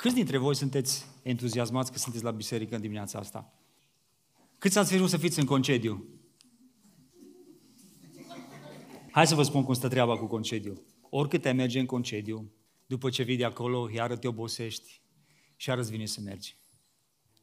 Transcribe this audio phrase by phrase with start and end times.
[0.00, 3.52] Câți dintre voi sunteți entuziasmați că sunteți la biserică în dimineața asta?
[4.58, 6.04] Câți ați vrut să fiți în concediu?
[9.10, 10.82] Hai să vă spun cum stă treaba cu concediu.
[11.10, 12.52] Oricât te merge în concediu,
[12.86, 15.00] după ce vii de acolo, iară te obosești
[15.56, 16.56] și iară vine să mergi.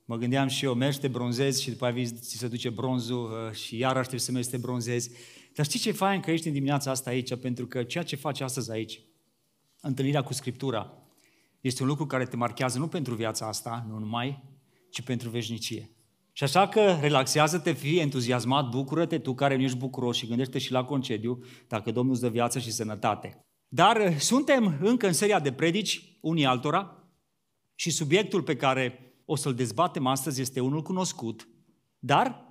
[0.05, 3.55] Mă gândeam și eu, mergi, te bronzezi și după aia ți se duce bronzul uh,
[3.55, 5.11] și iar aștept să mergi să te bronzezi.
[5.53, 7.35] Dar știi ce e fain că ești în dimineața asta aici?
[7.35, 9.01] Pentru că ceea ce faci astăzi aici,
[9.81, 11.04] întâlnirea cu Scriptura,
[11.67, 14.43] este un lucru care te marchează nu pentru viața asta, nu numai,
[14.89, 15.89] ci pentru veșnicie.
[16.31, 20.71] Și așa că relaxează-te, fii entuziasmat, bucură-te, tu care nu ești bucuros și gândește și
[20.71, 23.45] la concediu, dacă Domnul îți dă viață și sănătate.
[23.67, 27.03] Dar uh, suntem încă în seria de predici, unii altora,
[27.75, 31.47] și subiectul pe care o să-l dezbatem astăzi este unul cunoscut,
[31.99, 32.45] dar,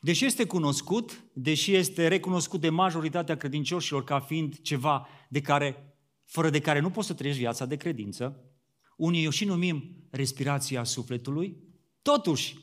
[0.00, 6.50] deși este cunoscut, deși este recunoscut de majoritatea credincioșilor ca fiind ceva de care, fără
[6.50, 8.42] de care nu poți să trăiești viața de credință,
[8.98, 11.56] unii o și numim respirația sufletului,
[12.02, 12.58] totuși,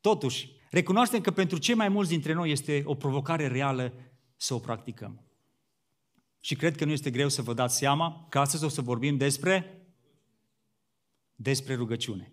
[0.00, 3.92] totuși, recunoaștem că pentru cei mai mulți dintre noi este o provocare reală
[4.36, 5.24] să o practicăm.
[6.40, 9.16] Și cred că nu este greu să vă dați seama că astăzi o să vorbim
[9.16, 9.80] despre
[11.34, 12.32] despre rugăciune.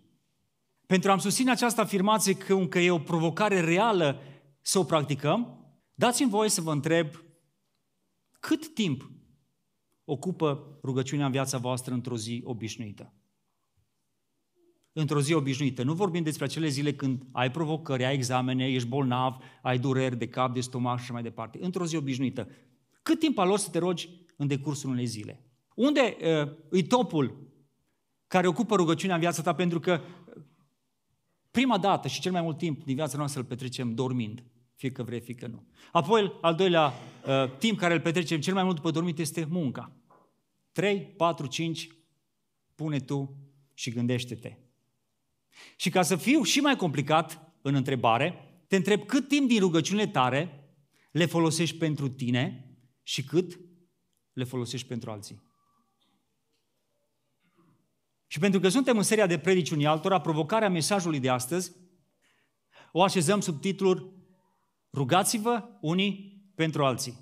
[0.86, 4.20] Pentru a-mi susține această afirmație că, că e o provocare reală
[4.60, 5.64] să o practicăm,
[5.94, 7.08] dați-mi voie să vă întreb
[8.40, 9.10] cât timp
[10.04, 13.12] ocupă rugăciunea în viața voastră într-o zi obișnuită.
[14.92, 15.82] Într-o zi obișnuită.
[15.82, 20.28] Nu vorbim despre acele zile când ai provocări, ai examene, ești bolnav, ai dureri de
[20.28, 21.58] cap, de stomac și mai departe.
[21.60, 22.48] Într-o zi obișnuită.
[23.02, 25.44] Cât timp aloși să te rogi în decursul unei zile?
[25.74, 27.52] Unde uh, e topul
[28.26, 29.54] care ocupă rugăciunea în viața ta?
[29.54, 30.00] Pentru că
[31.50, 35.02] prima dată și cel mai mult timp din viața noastră îl petrecem dormind, fie că
[35.02, 35.66] vrei, fie că nu.
[35.92, 36.92] Apoi, al doilea
[37.26, 39.92] uh, timp care îl petrecem cel mai mult după dormit este munca.
[40.72, 41.88] 3, 4, 5,
[42.74, 43.36] pune tu
[43.74, 44.56] și gândește-te.
[45.76, 48.34] Și ca să fiu și mai complicat în întrebare,
[48.66, 50.68] te întreb cât timp din rugăciunile tare
[51.10, 53.60] le folosești pentru tine și cât
[54.32, 55.46] le folosești pentru alții.
[58.26, 61.72] Și pentru că suntem în seria de predici unii altora, provocarea mesajului de astăzi
[62.92, 64.16] o așezăm sub titlul
[64.92, 67.18] Rugați-vă unii pentru alții.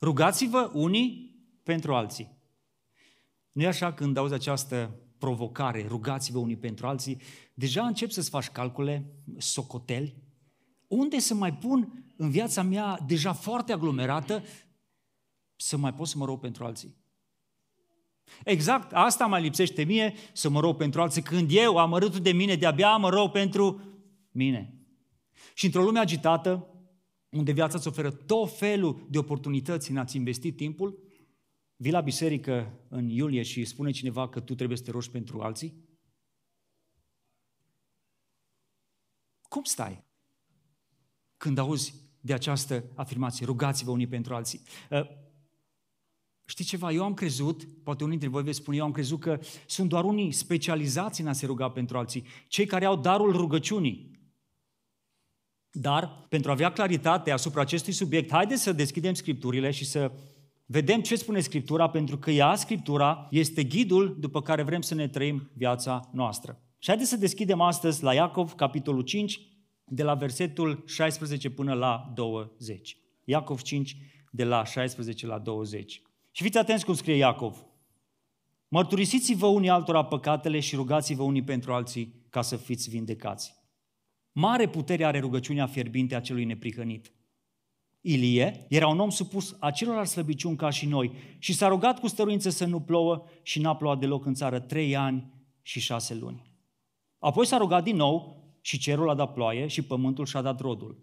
[0.00, 2.38] Rugați-vă unii pentru alții.
[3.52, 7.20] nu e așa când auzi această provocare, rugați-vă unii pentru alții,
[7.54, 9.06] deja încep să-ți faci calcule,
[9.38, 10.16] socoteli,
[10.86, 14.42] unde să mai pun în viața mea deja foarte aglomerată
[15.56, 16.96] să mai pot să mă rog pentru alții.
[18.44, 22.54] Exact, asta mai lipsește mie, să mă rog pentru alții, când eu, amărâtul de mine,
[22.54, 23.80] de-abia mă rog pentru
[24.30, 24.74] mine.
[25.54, 26.66] Și într-o lume agitată,
[27.30, 30.98] unde viața îți oferă tot felul de oportunități în a-ți investi timpul,
[31.76, 35.40] vii la biserică în iulie și spune cineva că tu trebuie să te rogi pentru
[35.40, 35.84] alții?
[39.42, 40.04] Cum stai
[41.36, 44.60] când auzi de această afirmație, rugați-vă unii pentru alții?
[46.44, 46.92] Știi ceva?
[46.92, 50.04] Eu am crezut, poate unii dintre voi veți spune, eu am crezut că sunt doar
[50.04, 54.14] unii specializați în a se ruga pentru alții, cei care au darul rugăciunii.
[55.70, 60.12] Dar, pentru a avea claritate asupra acestui subiect, haideți să deschidem Scripturile și să
[60.66, 65.08] vedem ce spune Scriptura, pentru că ea, Scriptura, este ghidul după care vrem să ne
[65.08, 66.60] trăim viața noastră.
[66.78, 69.40] Și haideți să deschidem astăzi la Iacov, capitolul 5,
[69.84, 72.96] de la versetul 16 până la 20.
[73.24, 73.96] Iacov 5,
[74.30, 76.02] de la 16 la 20.
[76.30, 77.64] Și fiți atenți cum scrie Iacov.
[78.68, 83.54] Mărturisiți-vă unii altora păcatele și rugați-vă unii pentru alții ca să fiți vindecați.
[84.32, 87.12] Mare putere are rugăciunea fierbinte a celui neprihănit.
[88.08, 92.50] Ilie era un om supus acelor slăbiciuni ca și noi și s-a rugat cu stăruință
[92.50, 96.42] să nu plouă și n-a plouat deloc în țară trei ani și șase luni.
[97.18, 100.98] Apoi s-a rugat din nou și cerul a dat ploaie și pământul și-a dat rodul.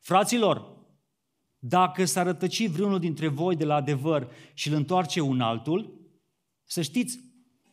[0.00, 0.64] Fraților,
[1.58, 6.00] dacă s-ar rătăci vreunul dintre voi de la adevăr și îl întoarce un altul,
[6.64, 7.18] să știți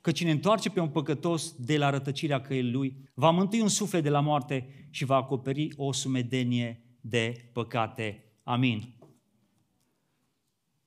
[0.02, 4.04] că cine întoarce pe un păcătos de la rătăcirea căii lui, va mântui un suflet
[4.04, 8.33] de la moarte și va acoperi o sumedenie de păcate.
[8.44, 8.94] Amin.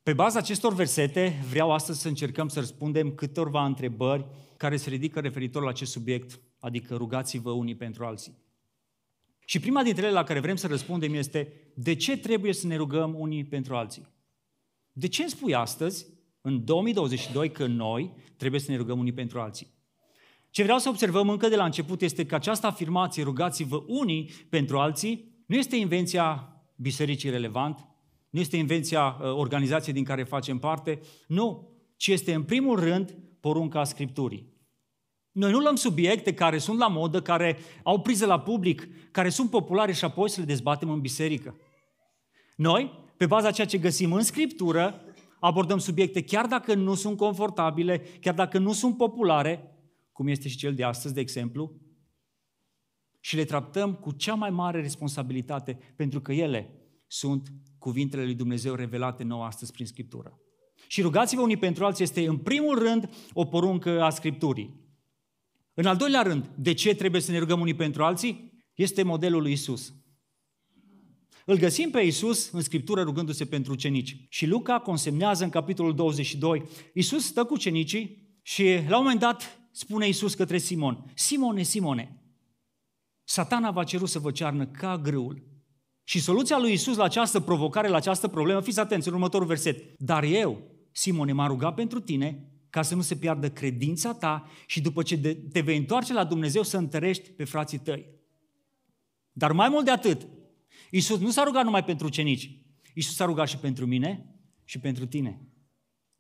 [0.02, 4.26] Pe baza acestor versete, vreau astăzi să încercăm să răspundem câteva întrebări
[4.56, 8.38] care se ridică referitor la acest subiect, adică rugați-vă unii pentru alții.
[9.44, 12.76] Și prima dintre ele la care vrem să răspundem este de ce trebuie să ne
[12.76, 14.06] rugăm unii pentru alții?
[14.92, 16.06] De ce îmi spui astăzi,
[16.40, 19.74] în 2022, că noi trebuie să ne rugăm unii pentru alții?
[20.50, 24.78] Ce vreau să observăm încă de la început este că această afirmație, rugați-vă unii pentru
[24.78, 27.88] alții, nu este invenția bisericii relevant,
[28.30, 33.16] nu este invenția uh, organizației din care facem parte, nu, ci este în primul rând
[33.40, 34.54] porunca Scripturii.
[35.32, 39.50] Noi nu luăm subiecte care sunt la modă, care au priză la public, care sunt
[39.50, 41.56] populare și apoi să le dezbatem în biserică.
[42.56, 45.00] Noi, pe baza ceea ce găsim în Scriptură,
[45.40, 49.76] abordăm subiecte chiar dacă nu sunt confortabile, chiar dacă nu sunt populare,
[50.12, 51.72] cum este și cel de astăzi, de exemplu,
[53.26, 56.70] și le tratăm cu cea mai mare responsabilitate, pentru că ele
[57.06, 60.40] sunt cuvintele lui Dumnezeu revelate nouă astăzi prin Scriptură.
[60.86, 64.80] Și rugați-vă unii pentru alții este, în primul rând, o poruncă a Scripturii.
[65.74, 68.52] În al doilea rând, de ce trebuie să ne rugăm unii pentru alții?
[68.74, 69.94] Este modelul lui Isus.
[71.44, 74.26] Îl găsim pe Isus în Scriptură rugându-se pentru ucenici.
[74.28, 76.62] Și Luca consemnează în capitolul 22,
[76.94, 82.20] Isus stă cu ucenicii și la un moment dat spune Isus către Simon, Simone, Simone,
[83.28, 85.42] satana va cerut să vă cearnă ca grâul.
[86.04, 90.00] Și soluția lui Isus la această provocare, la această problemă, fiți atenți în următorul verset.
[90.00, 90.62] Dar eu,
[90.92, 95.18] Simone, m-am rugat pentru tine ca să nu se piardă credința ta și după ce
[95.52, 98.06] te vei întoarce la Dumnezeu să întărești pe frații tăi.
[99.32, 100.26] Dar mai mult de atât,
[100.90, 102.50] Isus nu s-a rugat numai pentru ucenici,
[102.94, 104.34] Isus s-a rugat și pentru mine
[104.64, 105.40] și pentru tine.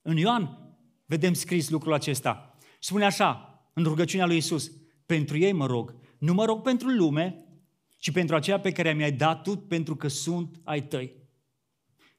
[0.02, 0.74] În Ioan
[1.04, 2.56] vedem scris lucrul acesta.
[2.80, 4.72] Spune așa, în rugăciunea lui Isus,
[5.06, 7.44] pentru ei mă rog, nu mă rog pentru lume,
[7.96, 11.12] ci pentru aceea pe care mi-ai dat tu, pentru că sunt ai tăi.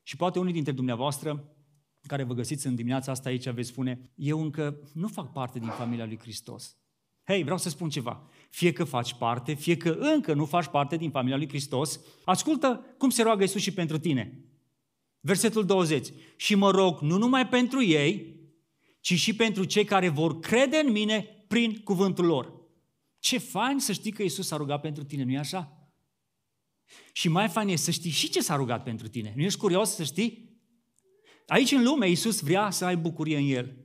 [0.03, 1.51] Și poate unii dintre dumneavoastră
[2.07, 5.69] care vă găsiți în dimineața asta aici veți spune, eu încă nu fac parte din
[5.69, 6.77] familia lui Hristos.
[7.23, 8.27] Hei, vreau să spun ceva.
[8.49, 12.95] Fie că faci parte, fie că încă nu faci parte din familia lui Hristos, ascultă
[12.97, 14.41] cum se roagă Iisus și pentru tine.
[15.19, 16.07] Versetul 20.
[16.35, 18.35] Și mă rog nu numai pentru ei,
[18.99, 22.56] ci și pentru cei care vor crede în mine prin cuvântul lor.
[23.19, 25.91] Ce fain să știi că Iisus s-a rugat pentru tine, nu-i așa?
[27.11, 29.33] Și mai fain e să știi și ce s-a rugat pentru tine.
[29.35, 30.59] Nu ești curios să știi?
[31.47, 33.75] Aici în lume Iisus vrea să ai bucurie în El.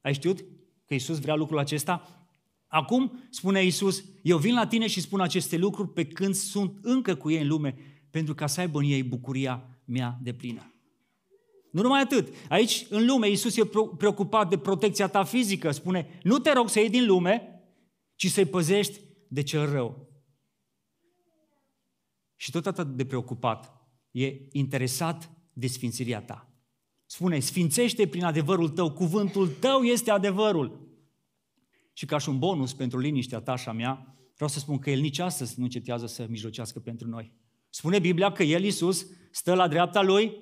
[0.00, 0.38] Ai știut
[0.86, 2.26] că Iisus vrea lucrul acesta?
[2.66, 7.14] Acum, spune Iisus, eu vin la tine și spun aceste lucruri pe când sunt încă
[7.14, 7.74] cu ei în lume,
[8.10, 10.72] pentru ca să aibă în ei bucuria mea de plină.
[11.70, 12.34] Nu numai atât.
[12.48, 15.70] Aici, în lume, Iisus e preocupat de protecția ta fizică.
[15.70, 17.57] Spune, nu te rog să iei din lume,
[18.18, 20.08] ci să-i păzești de cel rău.
[22.36, 23.72] Și tot atât de preocupat,
[24.10, 26.52] e interesat de sfințirea ta.
[27.06, 30.88] Spune, sfințește prin adevărul tău, cuvântul tău este adevărul.
[31.92, 34.90] Și ca și un bonus pentru liniștea ta și a mea, vreau să spun că
[34.90, 37.32] El nici astăzi nu încetează să mijlocească pentru noi.
[37.68, 40.36] Spune Biblia că El, Iisus, stă la dreapta Lui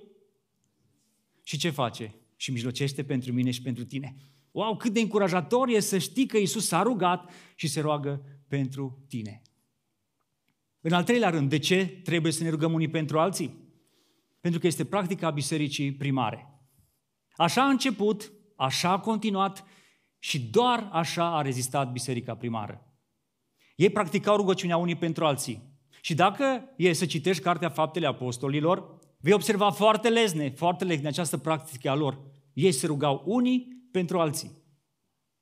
[1.42, 2.14] și ce face?
[2.36, 4.16] Și mijlocește pentru mine și pentru tine.
[4.56, 9.04] Wow, cât de încurajator e să știi că Iisus s-a rugat și se roagă pentru
[9.08, 9.42] tine.
[10.80, 13.56] În al treilea rând, de ce trebuie să ne rugăm unii pentru alții?
[14.40, 16.60] Pentru că este practica bisericii primare.
[17.36, 19.64] Așa a început, așa a continuat
[20.18, 22.96] și doar așa a rezistat biserica primară.
[23.74, 25.62] Ei practicau rugăciunea unii pentru alții.
[26.00, 31.38] Și dacă e să citești Cartea Faptele Apostolilor, vei observa foarte lezne, foarte lezne această
[31.38, 32.20] practică a lor.
[32.52, 34.50] Ei se rugau unii pentru alții.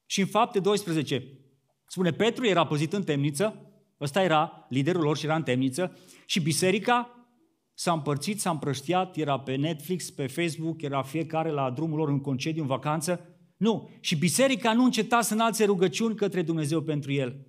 [0.07, 1.39] Și în fapte 12,
[1.87, 6.41] spune Petru era păzit în temniță, ăsta era liderul lor și era în temniță, și
[6.41, 7.29] biserica
[7.75, 12.21] s-a împărțit, s-a împrăștiat, era pe Netflix, pe Facebook, era fiecare la drumul lor în
[12.21, 13.21] concediu, în vacanță,
[13.57, 13.91] nu.
[14.01, 17.47] Și biserica nu înceta să înalțe rugăciuni către Dumnezeu pentru el.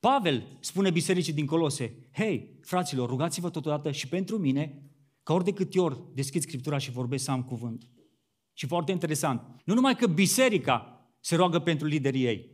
[0.00, 4.82] Pavel spune bisericii din Colose, hei, fraților, rugați-vă totodată și pentru mine,
[5.22, 7.86] ca ori de câte ori deschid Scriptura și vorbesc să am cuvânt.
[8.52, 12.50] Și foarte interesant, nu numai că biserica se roagă pentru liderii ei,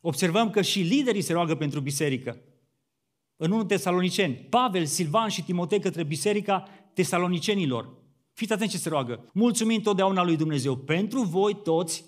[0.00, 2.40] observăm că și liderii se roagă pentru biserică.
[3.36, 8.04] În 1 Tesaloniceni, Pavel, Silvan și Timotei către biserica tesalonicenilor.
[8.32, 9.30] Fiți atenți ce se roagă.
[9.32, 12.04] Mulțumim totdeauna lui Dumnezeu pentru voi toți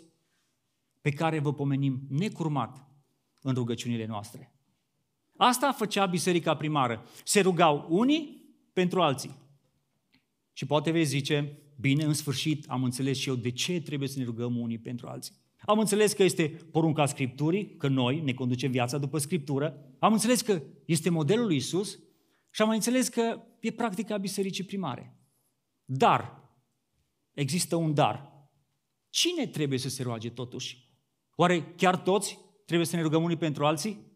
[1.01, 2.87] pe care vă pomenim necurmat
[3.43, 4.53] în rugăciunile noastre.
[5.37, 7.05] Asta făcea biserica primară.
[7.25, 9.37] Se rugau unii pentru alții.
[10.53, 14.19] Și poate vei zice, bine, în sfârșit am înțeles și eu de ce trebuie să
[14.19, 15.35] ne rugăm unii pentru alții.
[15.61, 19.95] Am înțeles că este porunca Scripturii, că noi ne conducem viața după Scriptură.
[19.99, 21.99] Am înțeles că este modelul lui Isus
[22.51, 25.17] și am mai înțeles că e practica bisericii primare.
[25.85, 26.51] Dar,
[27.33, 28.33] există un dar.
[29.09, 30.89] Cine trebuie să se roage totuși?
[31.35, 34.07] Oare chiar toți trebuie să ne rugăm unii pentru alții?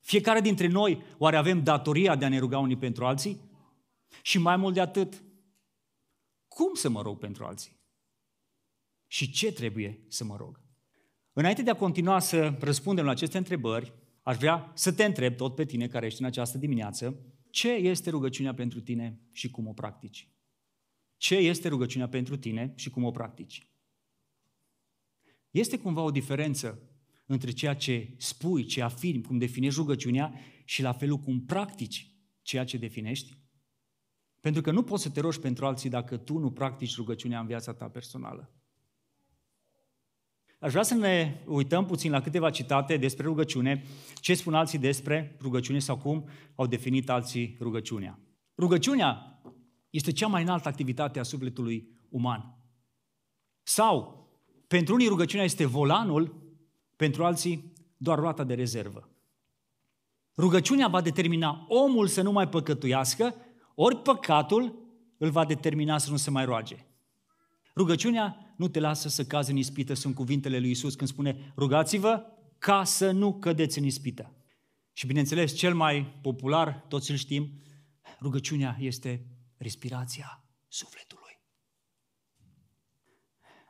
[0.00, 3.40] Fiecare dintre noi, oare avem datoria de a ne ruga unii pentru alții?
[4.22, 5.22] Și mai mult de atât,
[6.54, 7.78] cum să mă rog pentru alții?
[9.06, 10.60] Și ce trebuie să mă rog?
[11.32, 13.92] Înainte de a continua să răspundem la aceste întrebări,
[14.22, 17.16] aș vrea să te întreb tot pe tine care ești în această dimineață,
[17.50, 20.30] ce este rugăciunea pentru tine și cum o practici?
[21.20, 23.66] ce este rugăciunea pentru tine și cum o practici.
[25.50, 26.82] Este cumva o diferență
[27.26, 32.10] între ceea ce spui, ce afirmi, cum definești rugăciunea și la felul cum practici
[32.42, 33.38] ceea ce definești?
[34.40, 37.46] Pentru că nu poți să te rogi pentru alții dacă tu nu practici rugăciunea în
[37.46, 38.50] viața ta personală.
[40.58, 45.36] Aș vrea să ne uităm puțin la câteva citate despre rugăciune, ce spun alții despre
[45.40, 48.18] rugăciune sau cum au definit alții rugăciunea.
[48.56, 49.40] Rugăciunea
[49.90, 52.54] este cea mai înaltă activitate a sufletului uman.
[53.62, 54.28] Sau,
[54.66, 56.52] pentru unii rugăciunea este volanul,
[56.96, 59.08] pentru alții doar roata de rezervă.
[60.36, 63.34] Rugăciunea va determina omul să nu mai păcătuiască,
[63.74, 66.76] ori păcatul îl va determina să nu se mai roage.
[67.76, 72.24] Rugăciunea nu te lasă să cazi în ispită, sunt cuvintele lui Isus când spune rugați-vă
[72.58, 74.34] ca să nu cădeți în ispită.
[74.92, 77.62] Și bineînțeles, cel mai popular, toți îl știm,
[78.20, 81.40] rugăciunea este respirația sufletului.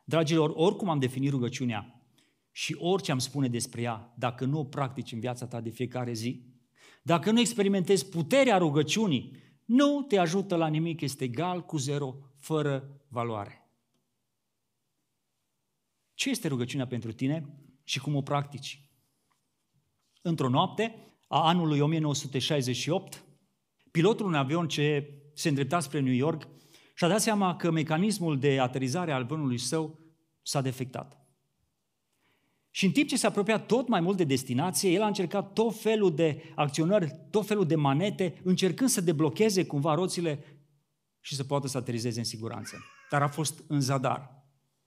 [0.05, 2.05] Dragilor, oricum am definit rugăciunea
[2.51, 6.13] și orice am spune despre ea, dacă nu o practici în viața ta de fiecare
[6.13, 6.45] zi,
[7.03, 9.37] dacă nu experimentezi puterea rugăciunii,
[9.71, 13.71] nu te ajută la nimic, este egal cu zero, fără valoare.
[16.15, 17.47] Ce este rugăciunea pentru tine
[17.85, 18.85] și cum o practici?
[20.23, 23.25] Într-o noapte a anului 1968,
[23.91, 26.49] pilotul unui avion ce se îndrepta spre New York
[26.95, 29.99] și-a dat seama că mecanismul de aterizare al avionului său
[30.43, 31.20] s-a defectat.
[32.81, 35.81] Și în timp ce se apropia tot mai mult de destinație, el a încercat tot
[35.81, 40.45] felul de acționări, tot felul de manete, încercând să deblocheze cumva roțile
[41.21, 42.77] și să poată să aterizeze în siguranță.
[43.11, 44.45] Dar a fost în zadar.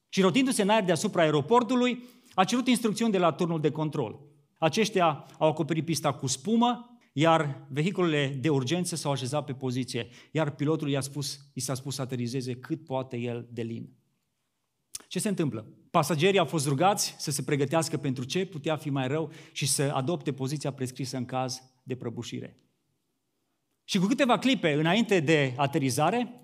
[0.08, 2.02] Și rotindu-se în aer deasupra aeroportului,
[2.34, 4.20] a cerut instrucțiuni de la turnul de control.
[4.58, 10.54] Aceștia au acoperit pista cu spumă, iar vehiculele de urgență s-au așezat pe poziție, iar
[10.54, 13.92] pilotul i-a spus, i s-a spus să aterizeze cât poate el de lin.
[15.08, 15.83] Ce se întâmplă?
[15.94, 19.82] Pasagerii au fost rugați să se pregătească pentru ce putea fi mai rău și să
[19.82, 22.58] adopte poziția prescrisă în caz de prăbușire.
[23.84, 26.40] Și cu câteva clipe înainte de aterizare,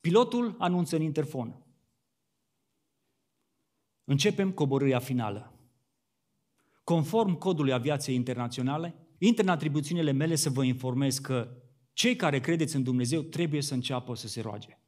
[0.00, 1.64] pilotul anunță în interfon.
[4.04, 5.52] Începem coborârea finală.
[6.84, 11.56] Conform codului aviației internaționale, intră în atribuțiunile mele să vă informez că
[11.92, 14.78] cei care credeți în Dumnezeu trebuie să înceapă să se roage.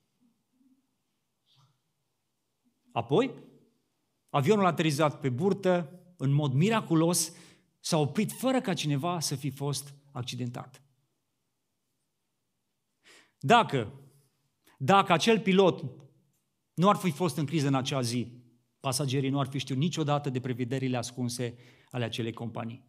[2.92, 3.52] Apoi,
[4.34, 7.32] avionul a aterizat pe burtă, în mod miraculos,
[7.80, 10.82] s-a oprit fără ca cineva să fi fost accidentat.
[13.38, 13.92] Dacă,
[14.78, 15.84] dacă acel pilot
[16.74, 18.32] nu ar fi fost în criză în acea zi,
[18.80, 21.56] pasagerii nu ar fi știut niciodată de prevederile ascunse
[21.90, 22.84] ale acelei companii.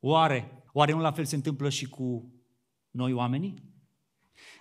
[0.00, 2.32] Oare, oare nu la fel se întâmplă și cu
[2.90, 3.62] noi oamenii?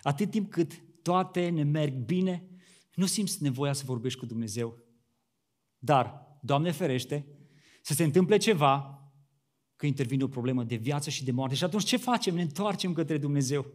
[0.02, 2.50] Atât timp cât toate ne merg bine,
[2.96, 4.85] nu simți nevoia să vorbești cu Dumnezeu.
[5.86, 7.26] Dar, Doamne ferește,
[7.82, 9.00] să se întâmple ceva,
[9.76, 11.56] că intervine o problemă de viață și de moarte.
[11.56, 12.36] Și atunci ce facem?
[12.36, 13.66] Ne întoarcem către Dumnezeu.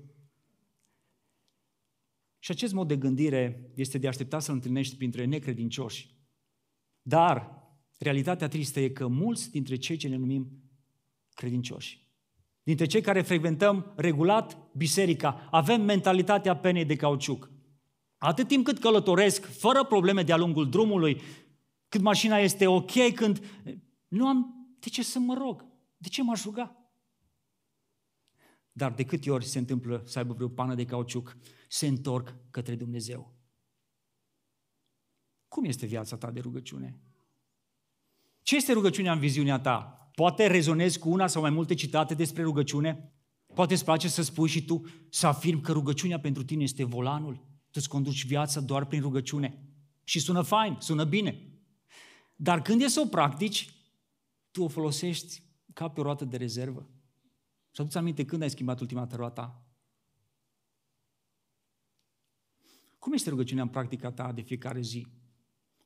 [2.39, 6.15] Și acest mod de gândire este de aștepta să-L întâlnești printre necredincioși.
[7.03, 7.63] Dar
[7.99, 10.63] realitatea tristă e că mulți dintre cei ce ne numim
[11.35, 12.09] credincioși,
[12.63, 17.51] dintre cei care frecventăm regulat biserica, avem mentalitatea penei de cauciuc.
[18.17, 21.21] Atât timp cât călătoresc fără probleme de-a lungul drumului,
[21.91, 23.45] cât mașina este ok, când
[24.09, 25.67] nu am de ce să mă rog,
[25.97, 26.93] de ce m-aș ruga?
[28.73, 31.37] Dar de câte ori se întâmplă să aibă vreo pană de cauciuc,
[31.69, 33.35] se întorc către Dumnezeu.
[35.49, 37.01] Cum este viața ta de rugăciune?
[38.43, 40.11] Ce este rugăciunea în viziunea ta?
[40.15, 43.13] Poate rezonezi cu una sau mai multe citate despre rugăciune?
[43.55, 47.35] Poate îți place să spui și tu, să afirmi că rugăciunea pentru tine este volanul?
[47.35, 49.65] Tu îți conduci viața doar prin rugăciune.
[50.05, 51.50] Și sună fain, sună bine.
[52.43, 53.75] Dar când e să o practici,
[54.51, 55.43] tu o folosești
[55.73, 56.89] ca pe o roată de rezervă.
[57.71, 59.65] Și aduți aminte când ai schimbat ultima dată roata?
[62.99, 65.07] Cum este rugăciunea în practica ta de fiecare zi?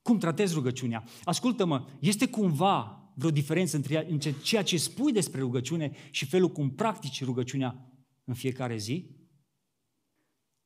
[0.02, 1.04] Cum tratezi rugăciunea?
[1.24, 3.76] Ascultă-mă, este cumva vreo diferență
[4.08, 7.92] între ceea ce spui despre rugăciune și felul cum practici rugăciunea
[8.24, 9.10] în fiecare zi?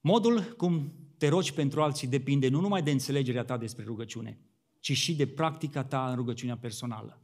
[0.01, 4.41] Modul cum te rogi pentru alții depinde nu numai de înțelegerea ta despre rugăciune,
[4.81, 7.23] ci și de practica ta în rugăciunea personală.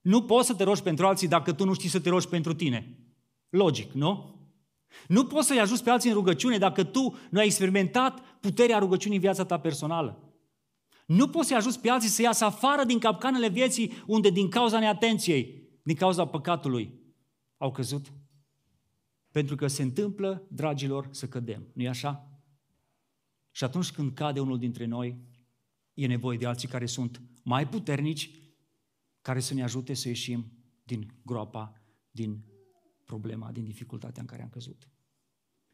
[0.00, 2.54] Nu poți să te rogi pentru alții dacă tu nu știi să te rogi pentru
[2.54, 2.98] tine.
[3.48, 4.34] Logic, nu?
[5.08, 9.16] Nu poți să-i ajuți pe alții în rugăciune dacă tu nu ai experimentat puterea rugăciunii
[9.16, 10.34] în viața ta personală.
[11.06, 14.78] Nu poți să-i ajuți pe alții să iasă afară din capcanele vieții unde din cauza
[14.78, 16.94] neatenției, din cauza păcatului,
[17.56, 18.12] au căzut.
[19.30, 21.66] Pentru că se întâmplă, dragilor, să cădem.
[21.72, 22.28] Nu-i așa?
[23.50, 25.18] Și atunci când cade unul dintre noi,
[25.94, 28.30] e nevoie de alții care sunt mai puternici
[29.22, 32.44] care să ne ajute să ieșim din groapa, din
[33.04, 34.88] problema, din dificultatea în care am căzut.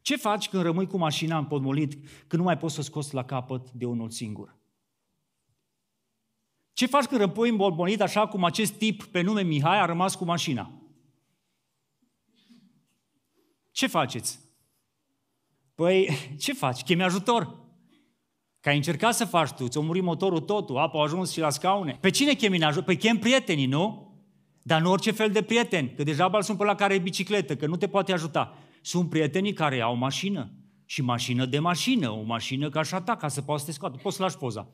[0.01, 1.93] Ce faci când rămâi cu mașina împodmolit,
[2.27, 4.59] când nu mai poți să scoți la capăt de unul singur?
[6.73, 10.25] Ce faci când rămâi împodmolit așa cum acest tip pe nume Mihai a rămas cu
[10.25, 10.71] mașina?
[13.71, 14.39] Ce faceți?
[15.75, 16.09] Păi,
[16.39, 16.83] ce faci?
[16.83, 17.60] Chemi ajutor.
[18.61, 21.49] Că ai încercat să faci tu, ți-a murit motorul totul, apa a ajuns și la
[21.49, 21.97] scaune.
[22.01, 22.83] Pe cine chemi în ajutor?
[22.83, 24.11] Păi chem prietenii, nu?
[24.61, 27.67] Dar nu orice fel de prieteni, că deja sunt pe la care e bicicletă, că
[27.67, 28.57] nu te poate ajuta.
[28.81, 30.51] Sunt prietenii care au mașină.
[30.85, 33.71] Și mașină de mașină, o mașină ca și a ta, ca să poți să te
[33.71, 33.99] scoată.
[34.01, 34.67] Poți să lași poza.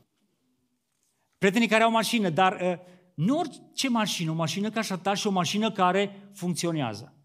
[1.38, 2.74] Prietenii care au mașină, dar uh,
[3.14, 7.16] nu orice mașină, o mașină ca și a ta și o mașină care funcționează.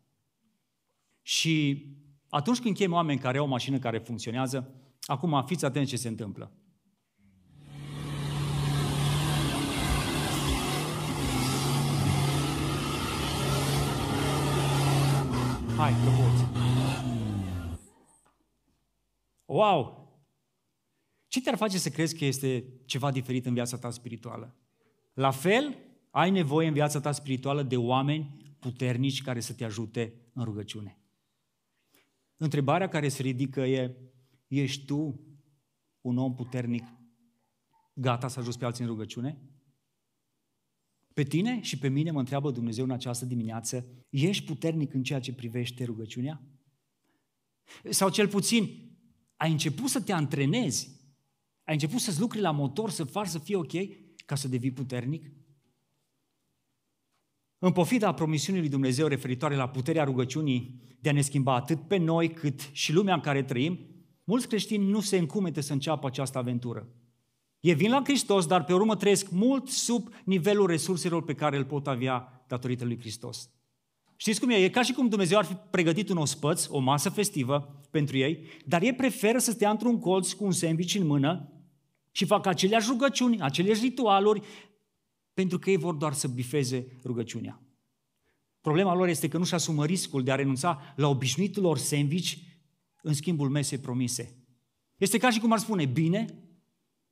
[1.23, 1.87] Și
[2.28, 6.09] atunci când chem oameni care au o mașină care funcționează, acum fiți atenți ce se
[6.09, 6.52] întâmplă.
[15.76, 16.44] Hai, că poți.
[19.44, 20.00] Wow!
[21.26, 24.56] Ce te-ar face să crezi că este ceva diferit în viața ta spirituală?
[25.12, 25.76] La fel,
[26.11, 30.99] ai nevoie în viața ta spirituală de oameni puternici care să te ajute în rugăciune.
[32.37, 33.97] Întrebarea care se ridică e,
[34.61, 35.21] ești tu
[36.00, 36.85] un om puternic
[37.94, 39.38] gata să ajuți pe alții în rugăciune?
[41.12, 45.21] Pe tine și pe mine mă întreabă Dumnezeu în această dimineață, ești puternic în ceea
[45.21, 46.42] ce privește rugăciunea?
[47.90, 48.90] Sau cel puțin,
[49.37, 51.00] ai început să te antrenezi,
[51.64, 53.73] ai început să-ți lucri la motor, să faci să fie ok,
[54.26, 55.30] ca să devii puternic?
[57.59, 61.97] În pofida promisiunii lui Dumnezeu referitoare la puterea rugăciunii de a ne schimba atât pe
[61.97, 63.91] noi cât și lumea în care trăim,
[64.25, 66.88] mulți creștini nu se încumete să înceapă această aventură.
[67.61, 71.64] Ei vin la Hristos, dar pe urmă trăiesc mult sub nivelul resurselor pe care îl
[71.64, 73.50] pot avea datorită lui Hristos.
[74.17, 74.55] Știți cum e?
[74.55, 78.47] E ca și cum Dumnezeu ar fi pregătit un ospăț, o masă festivă pentru ei,
[78.67, 81.52] dar ei preferă să stea într-un colț cu un sandwich în mână
[82.11, 84.43] și fac aceleași rugăciuni, aceleași ritualuri,
[85.35, 87.63] pentru că ei vor doar să bifeze rugăciunea.
[88.61, 92.32] Problema lor este că nu-și asumă riscul de a renunța la obișnuitul lor sandwich
[93.02, 94.36] în schimbul mesei promise.
[94.97, 96.43] Este ca și cum ar spune, bine,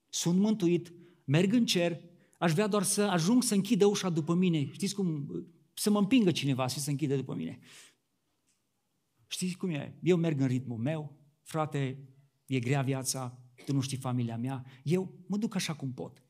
[0.09, 0.92] sunt mântuit,
[1.24, 2.00] merg în cer,
[2.38, 4.70] aș vrea doar să ajung să închidă ușa după mine.
[4.72, 5.29] Știți cum?
[5.74, 7.59] Să mă împingă cineva și să închidă după mine.
[9.26, 9.98] Știți cum e?
[10.03, 12.09] Eu merg în ritmul meu, frate,
[12.46, 16.24] e grea viața, tu nu știi familia mea, eu mă duc așa cum pot.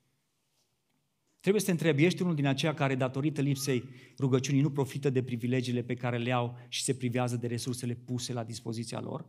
[1.41, 3.85] Trebuie să te întrebi, ești unul din aceia care, datorită lipsei
[4.19, 8.33] rugăciunii, nu profită de privilegiile pe care le au și se privează de resursele puse
[8.33, 9.29] la dispoziția lor?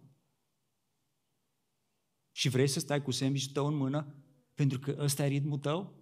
[2.32, 4.16] Și vrei să stai cu sandwich tău în mână
[4.54, 5.94] pentru că ăsta e ritmul tău?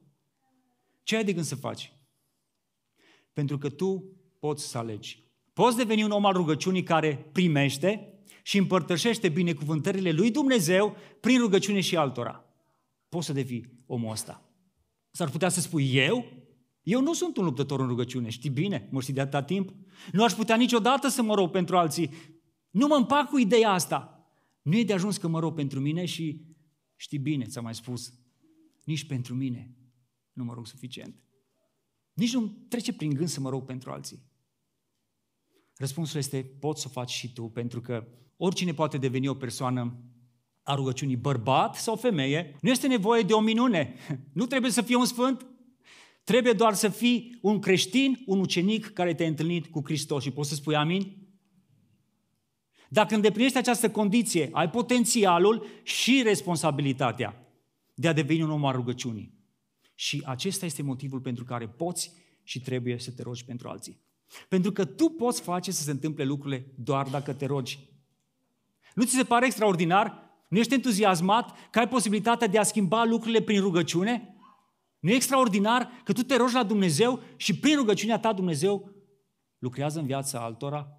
[1.04, 1.94] Ce ai de gând să faci?
[3.34, 5.24] Pentru că tu poți să alegi.
[5.54, 8.14] Poți deveni un om al rugăciunii care primește
[8.44, 12.46] și împărtășește binecuvântările lui Dumnezeu prin rugăciune și altora.
[13.10, 14.44] Poți să devii omul ăsta.
[15.12, 16.26] S-ar putea să spui, eu?
[16.84, 19.74] Eu nu sunt un luptător în rugăciune, știi bine, mă știi de atâta timp.
[20.12, 22.10] Nu aș putea niciodată să mă rog pentru alții.
[22.70, 24.19] Nu mă împac cu ideea asta.
[24.62, 26.42] Nu e de ajuns că mă rog pentru mine și
[26.96, 28.14] știi bine, ți-am mai spus,
[28.84, 29.74] nici pentru mine
[30.34, 31.16] nu mă rog suficient.
[32.14, 34.28] Nici nu trece prin gând să mă rog pentru alții.
[35.76, 40.04] Răspunsul este, poți să o faci și tu, pentru că oricine poate deveni o persoană
[40.64, 43.96] a rugăciunii, bărbat sau femeie, nu este nevoie de o minune.
[44.34, 45.46] Nu trebuie să fie un sfânt.
[46.24, 50.50] Trebuie doar să fii un creștin, un ucenic care te-a întâlnit cu Hristos și poți
[50.50, 51.29] să spui amin?
[52.92, 57.46] Dacă îndeplinești această condiție, ai potențialul și responsabilitatea
[57.94, 59.34] de a deveni un om al rugăciunii.
[59.96, 64.00] Și acesta este motivul pentru care poți și trebuie să te rogi pentru alții.
[64.48, 67.80] Pentru că tu poți face să se întâmple lucrurile doar dacă te rogi.
[68.96, 70.28] Nu ți se pare extraordinar?
[70.48, 74.36] Nu ești entuziasmat că ai posibilitatea de a schimba lucrurile prin rugăciune?
[75.00, 78.92] Nu e extraordinar că tu te rogi la Dumnezeu și prin rugăciunea ta Dumnezeu
[79.60, 80.99] lucrează în viața altora?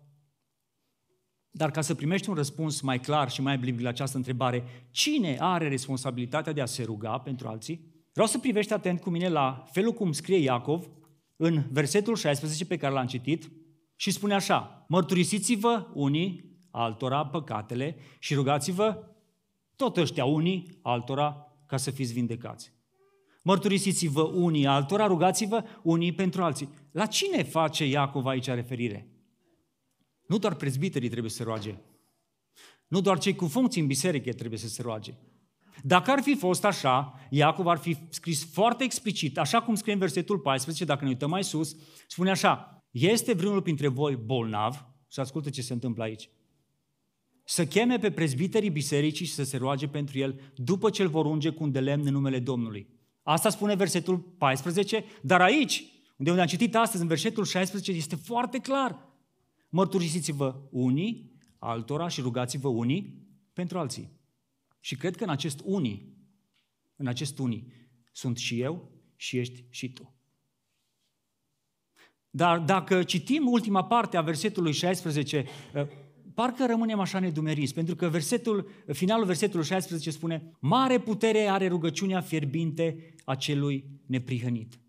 [1.51, 5.37] Dar ca să primești un răspuns mai clar și mai blind la această întrebare, cine
[5.41, 7.89] are responsabilitatea de a se ruga pentru alții?
[8.13, 10.91] Vreau să privești atent cu mine la felul cum scrie Iacov
[11.37, 13.51] în versetul 16 pe care l-am citit
[13.97, 19.05] și spune așa, mărturisiți-vă unii altora păcatele și rugați-vă
[19.77, 22.73] tot ăștia unii altora ca să fiți vindecați.
[23.43, 26.69] Mărturisiți-vă unii altora, rugați-vă unii pentru alții.
[26.91, 29.10] La cine face Iacov aici referire?
[30.31, 31.75] Nu doar prezbiterii trebuie să se roage.
[32.87, 35.15] Nu doar cei cu funcții în biserică trebuie să se roage.
[35.83, 39.99] Dacă ar fi fost așa, Iacov ar fi scris foarte explicit, așa cum scrie în
[39.99, 45.21] versetul 14, dacă ne uităm mai sus, spune așa, este vreunul printre voi bolnav, și
[45.21, 46.29] ascultă ce se întâmplă aici,
[47.45, 51.27] să cheme pe prezbiterii bisericii și să se roage pentru el după ce îl vor
[51.27, 52.89] unge cu un de lemn în numele Domnului.
[53.23, 55.85] Asta spune versetul 14, dar aici,
[56.17, 59.10] unde am citit astăzi, în versetul 16, este foarte clar.
[59.71, 64.11] Mărturisiți-vă unii altora și rugați-vă unii pentru alții.
[64.81, 66.17] Și cred că în acest unii,
[66.97, 67.73] în acest unii,
[68.13, 70.15] sunt și eu și ești și tu.
[72.31, 75.87] Dar dacă citim ultima parte a versetului 16, eh,
[76.35, 82.21] parcă rămânem așa nedumeriți, pentru că versetul, finalul versetului 16 spune Mare putere are rugăciunea
[82.21, 84.81] fierbinte a celui neprihănit.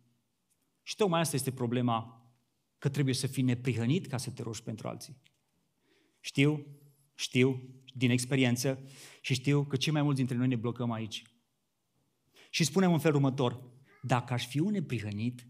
[0.84, 2.21] Și tocmai asta este problema,
[2.82, 5.18] că trebuie să fii neprihănit ca să te rogi pentru alții.
[6.20, 6.66] Știu,
[7.16, 7.62] știu,
[7.94, 8.84] din experiență
[9.22, 11.24] și știu că cei mai mulți dintre noi ne blocăm aici.
[12.50, 13.62] Și spunem în felul următor,
[14.02, 15.48] dacă aș fi un neprihănit,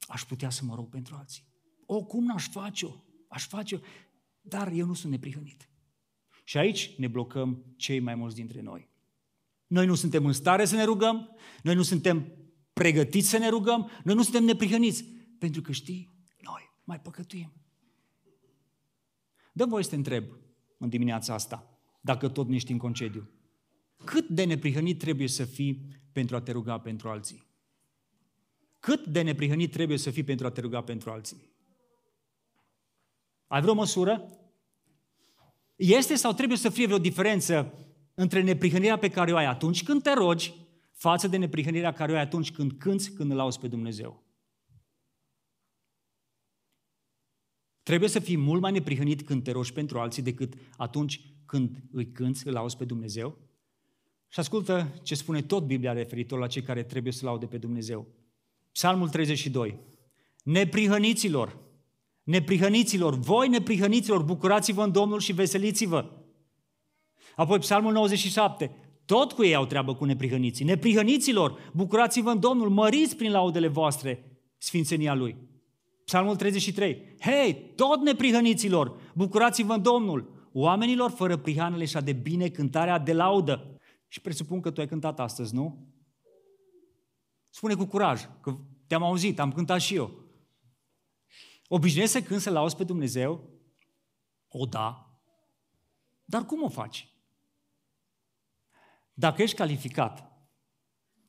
[0.00, 1.42] aș putea să mă rog pentru alții.
[1.86, 2.94] O, cum n-aș face-o?
[3.28, 3.78] Aș face-o,
[4.40, 5.68] dar eu nu sunt neprihănit.
[6.44, 8.88] Și aici ne blocăm cei mai mulți dintre noi.
[9.66, 12.32] Noi nu suntem în stare să ne rugăm, noi nu suntem
[12.72, 17.52] pregătiți să ne rugăm, noi nu suntem neprihăniți, pentru că știi, noi mai păcătuim.
[19.52, 20.24] Dă voie să te întreb
[20.78, 23.30] în dimineața asta, dacă tot nu ești în concediu.
[24.04, 27.46] Cât de neprihănit trebuie să fii pentru a te ruga pentru alții?
[28.78, 31.52] Cât de neprihănit trebuie să fii pentru a te ruga pentru alții?
[33.46, 34.38] Ai vreo măsură?
[35.76, 37.74] Este sau trebuie să fie vreo diferență
[38.14, 40.54] între neprihănirea pe care o ai atunci când te rogi
[40.92, 44.22] față de neprihănirea care o ai atunci când cânți, când îl auzi pe Dumnezeu?
[47.88, 52.12] Trebuie să fii mult mai neprihănit când te rogi pentru alții decât atunci când îi
[52.12, 53.38] cânți, îl auzi pe Dumnezeu?
[54.28, 58.06] Și ascultă ce spune tot Biblia referitor la cei care trebuie să laude pe Dumnezeu.
[58.72, 59.78] Psalmul 32.
[60.42, 61.58] Neprihăniților,
[62.22, 66.10] neprihăniților, voi neprihăniților, bucurați-vă în Domnul și veseliți-vă.
[67.36, 68.70] Apoi Psalmul 97.
[69.04, 70.64] Tot cu ei au treabă cu neprihăniții.
[70.64, 75.36] Neprihăniților, bucurați-vă în Domnul, măriți prin laudele voastre sfințenia Lui.
[76.08, 77.14] Psalmul 33.
[77.20, 80.48] Hei, tot neprihăniților, bucurați-vă în Domnul.
[80.52, 83.80] Oamenilor fără prihanele și de bine cântarea de laudă.
[84.06, 85.86] Și presupun că tu ai cântat astăzi, nu?
[87.48, 90.24] Spune cu curaj, că te-am auzit, am cântat și eu.
[91.66, 93.50] Obișnuiești să cânti să lauzi pe Dumnezeu?
[94.48, 95.20] O, da.
[96.24, 97.08] Dar cum o faci?
[99.12, 100.32] Dacă ești calificat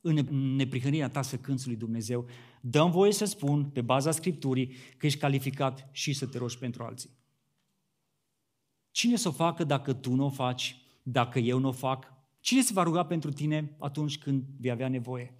[0.01, 0.15] în
[0.55, 2.27] neprihănirea ta să cânți lui Dumnezeu,
[2.61, 6.83] dăm voie să spun, pe baza Scripturii, că ești calificat și să te rogi pentru
[6.83, 7.09] alții.
[8.91, 12.13] Cine să o facă dacă tu nu o faci, dacă eu nu o fac?
[12.39, 15.33] Cine se va ruga pentru tine atunci când vei avea nevoie?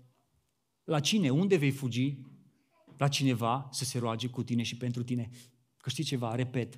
[0.84, 1.30] La cine?
[1.30, 2.18] Unde vei fugi?
[2.98, 5.30] La cineva să se roage cu tine și pentru tine.
[5.78, 6.78] Că știi ceva, repet,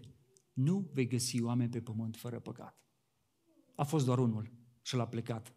[0.53, 2.81] nu vei găsi oameni pe pământ fără păcat.
[3.75, 4.51] A fost doar unul
[4.81, 5.53] și l-a plecat.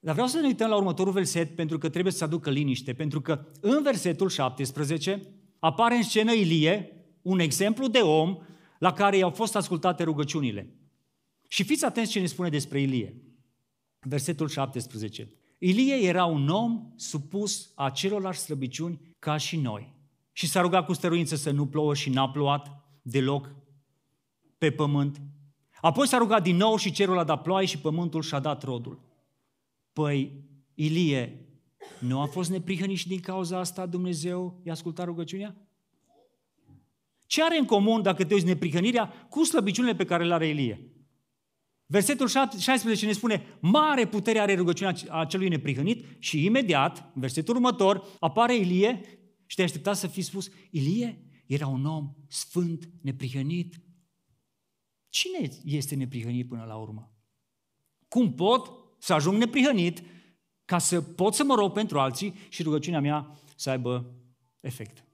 [0.00, 3.20] Dar vreau să ne uităm la următorul verset pentru că trebuie să aducă liniște, pentru
[3.20, 5.22] că în versetul 17
[5.58, 8.38] apare în scenă Ilie, un exemplu de om
[8.78, 10.74] la care i-au fost ascultate rugăciunile.
[11.48, 13.14] Și fiți atenți ce ne spune despre Ilie.
[14.00, 15.30] Versetul 17.
[15.58, 19.94] Ilie era un om supus a celorlalți slăbiciuni ca și noi.
[20.32, 23.54] Și s-a rugat cu stăruință să nu plouă și n-a plouat deloc
[24.58, 25.20] pe pământ.
[25.80, 29.09] Apoi s-a rugat din nou și cerul a dat ploaie și pământul și-a dat rodul.
[29.92, 31.44] Păi, Ilie
[32.00, 35.56] nu a fost neprihănit și din cauza asta Dumnezeu i-a ascultat rugăciunea?
[37.26, 40.90] Ce are în comun, dacă te uiți, neprihănirea cu slăbiciunile pe care le are Ilie?
[41.86, 48.56] Versetul 16 ne spune, mare putere are rugăciunea acelui neprihănit și imediat, versetul următor, apare
[48.56, 49.00] Ilie
[49.46, 53.80] și te aștepta să fi spus, Ilie era un om sfânt, neprihănit.
[55.08, 57.12] Cine este neprihănit până la urmă?
[58.08, 60.02] Cum pot să ajung neprihănit
[60.64, 64.14] ca să pot să mă rog pentru alții și rugăciunea mea să aibă
[64.60, 65.04] efect?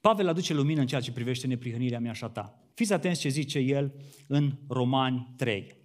[0.00, 2.62] Pavel aduce lumină în ceea ce privește neprihănirea mea și a ta.
[2.74, 3.92] Fiți atenți ce zice el
[4.26, 5.80] în Romani 3.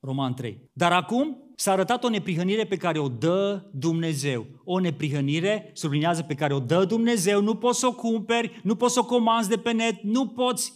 [0.00, 0.70] Roman 3.
[0.72, 4.46] Dar acum s-a arătat o neprihănire pe care o dă Dumnezeu.
[4.64, 8.92] O neprihănire, sublinează, pe care o dă Dumnezeu, nu poți să o cumperi, nu poți
[8.92, 10.72] să o comanzi de pe net, nu poți.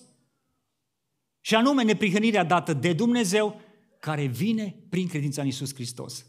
[1.41, 3.61] Și anume neprihănirea dată de Dumnezeu,
[4.01, 6.27] care vine prin credința în Isus Hristos.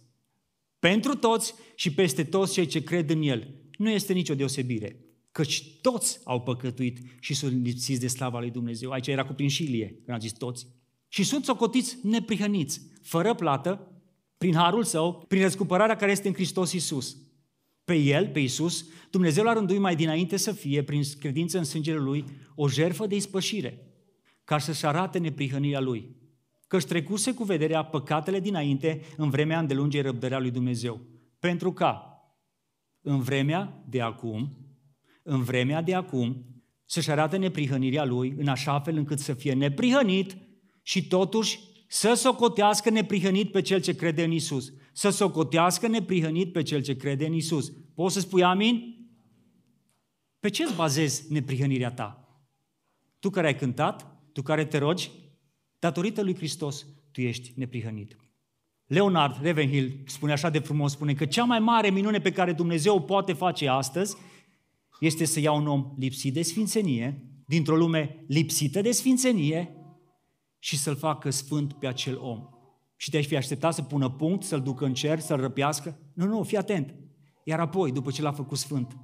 [0.79, 3.55] Pentru toți și peste toți cei ce cred în El.
[3.77, 4.99] Nu este nicio deosebire,
[5.31, 8.91] căci toți au păcătuit și sunt lipsiți de slava lui Dumnezeu.
[8.91, 10.67] Aici era cuprins și Ilie, când a zis toți.
[11.07, 13.91] și sunt socotiți neprihăniți, fără plată,
[14.37, 17.17] prin harul său, prin răscumpărarea care este în Hristos Iisus.
[17.83, 21.97] Pe El, pe Iisus, Dumnezeu l-a rânduit mai dinainte să fie, prin credință în sângele
[21.97, 22.25] Lui,
[22.55, 23.87] o jerfă de ispășire,
[24.43, 26.15] ca să-și arate neprihănirea Lui.
[26.67, 31.01] Că-și trecuse cu vederea păcatele dinainte în vremea îndelungei răbdărea Lui Dumnezeu.
[31.39, 32.21] Pentru ca,
[33.01, 34.57] în vremea de acum,
[35.23, 36.45] în vremea de acum,
[36.85, 40.37] să-și arate neprihănirea Lui în așa fel încât să fie neprihănit
[40.81, 44.73] și totuși să socotească neprihănit pe cel ce crede în Isus.
[44.93, 47.71] Să socotească neprihănit pe cel ce crede în Isus.
[47.95, 48.95] Poți să spui amin?
[50.39, 52.41] Pe ce îți bazezi neprihănirea ta?
[53.19, 55.11] Tu care ai cântat, tu care te rogi,
[55.79, 58.17] datorită lui Hristos, tu ești neprihănit.
[58.85, 63.01] Leonard Ravenhill spune așa de frumos, spune că cea mai mare minune pe care Dumnezeu
[63.01, 64.17] poate face astăzi
[64.99, 69.77] este să ia un om lipsit de sfințenie, dintr-o lume lipsită de sfințenie,
[70.59, 72.47] și să-l facă sfânt pe acel om.
[72.95, 75.99] Și te-ai fi așteptat să pună punct, să-l ducă în cer, să-l răpească?
[76.13, 76.95] Nu, nu, fii atent.
[77.43, 78.97] Iar apoi, după ce l-a făcut sfânt,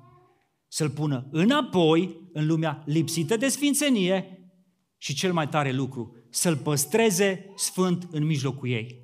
[0.67, 4.49] să-l pună înapoi în lumea lipsită de sfințenie
[4.97, 9.01] și cel mai tare lucru, să-l păstreze sfânt în mijlocul ei.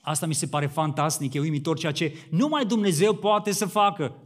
[0.00, 4.16] Asta mi se pare fantastic, e uimitor ceea ce numai Dumnezeu poate să facă.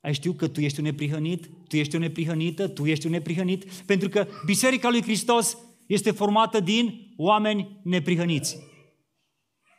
[0.00, 3.64] Ai știu că tu ești un neprihănit, tu ești o neprihănită, tu ești un neprihănit,
[3.64, 8.58] pentru că Biserica lui Hristos este formată din oameni neprihăniți.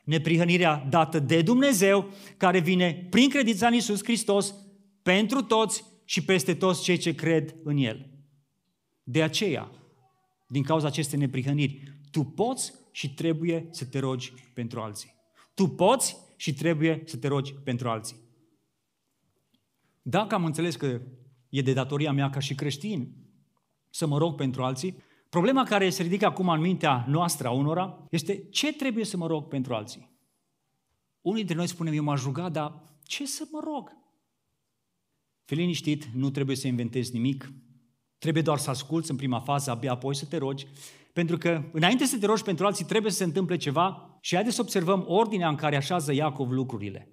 [0.04, 4.56] Neprihănirea dată de Dumnezeu, care vine prin credința în Iisus Hristos,
[5.04, 8.10] pentru toți și peste toți cei ce cred în El.
[9.04, 9.72] De aceea,
[10.54, 15.14] din cauza acestei neprihăniri, tu poți și trebuie să te rogi pentru alții.
[15.54, 18.16] Tu poți și trebuie să te rogi pentru alții.
[20.02, 21.02] Dacă am înțeles că
[21.50, 23.14] e de datoria mea ca și creștin
[23.90, 24.96] să mă rog pentru alții,
[25.34, 29.28] Problema care se ridică acum în mintea noastră a unora este ce trebuie să mă
[29.28, 30.10] rog pentru alții.
[31.22, 33.98] Unii dintre noi spunem, eu m-aș ruga, dar ce să mă rog?
[35.46, 37.52] Fii liniștit, nu trebuie să inventezi nimic,
[38.24, 40.68] trebuie doar să asculți în prima fază, abia apoi să te rogi,
[41.14, 44.56] pentru că înainte să te rogi pentru alții trebuie să se întâmple ceva și haideți
[44.56, 47.08] să observăm ordinea în care așează Iacov lucrurile.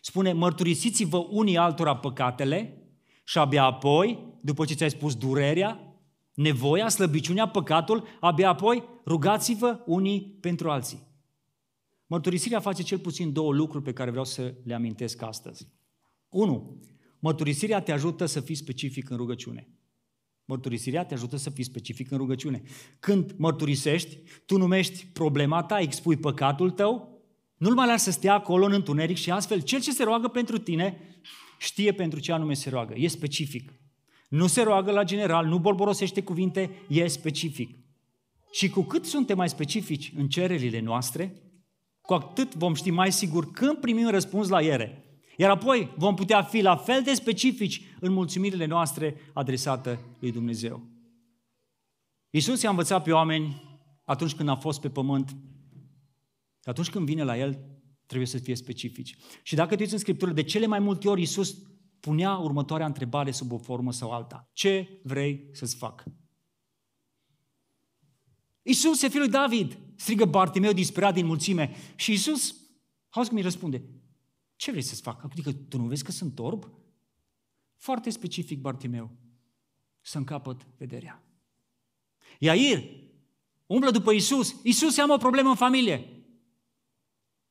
[0.00, 2.82] Spune, mărturisiți-vă unii altora păcatele
[3.24, 5.94] și abia apoi, după ce ți-ai spus durerea,
[6.34, 11.02] nevoia, slăbiciunea, păcatul, abia apoi rugați-vă unii pentru alții.
[12.06, 15.68] Mărturisirea face cel puțin două lucruri pe care vreau să le amintesc astăzi.
[16.28, 16.80] Unu,
[17.18, 19.68] mărturisirea te ajută să fii specific în rugăciune.
[20.50, 22.62] Mărturisirea te ajută să fii specific în rugăciune.
[23.00, 27.22] Când mărturisești, tu numești problema ta, expui păcatul tău,
[27.56, 30.58] nu-l mai lași să stea acolo în întuneric și astfel cel ce se roagă pentru
[30.58, 31.00] tine
[31.58, 32.94] știe pentru ce anume se roagă.
[32.96, 33.72] E specific.
[34.28, 37.78] Nu se roagă la general, nu bolborosește cuvinte, e specific.
[38.52, 41.42] Și cu cât suntem mai specifici în cererile noastre,
[42.00, 45.04] cu atât vom ști mai sigur când primim răspuns la ele.
[45.40, 50.82] Iar apoi vom putea fi la fel de specifici în mulțumirile noastre adresate lui Dumnezeu.
[52.30, 53.62] Iisus i-a învățat pe oameni
[54.04, 55.36] atunci când a fost pe pământ,
[56.60, 57.58] că atunci când vine la El,
[58.06, 59.16] trebuie să fie specifici.
[59.42, 61.56] Și dacă te uiți în Scriptură, de cele mai multe ori Iisus
[62.00, 64.50] punea următoarea întrebare sub o formă sau alta.
[64.52, 66.04] Ce vrei să-ți fac?
[68.62, 71.76] Iisus, fiul lui David, strigă Bartimeu disperat din mulțime.
[71.96, 72.56] Și Iisus,
[73.08, 73.82] auzi cum îi răspunde,
[74.60, 75.24] ce vrei să-ți fac?
[75.24, 76.70] Adică tu nu vezi că sunt orb?
[77.76, 79.10] Foarte specific Bartimeu,
[80.00, 81.22] să încapăt vederea.
[82.38, 82.82] Iair
[83.66, 84.56] umblă după Iisus.
[84.62, 86.24] Iisus, am o problemă în familie.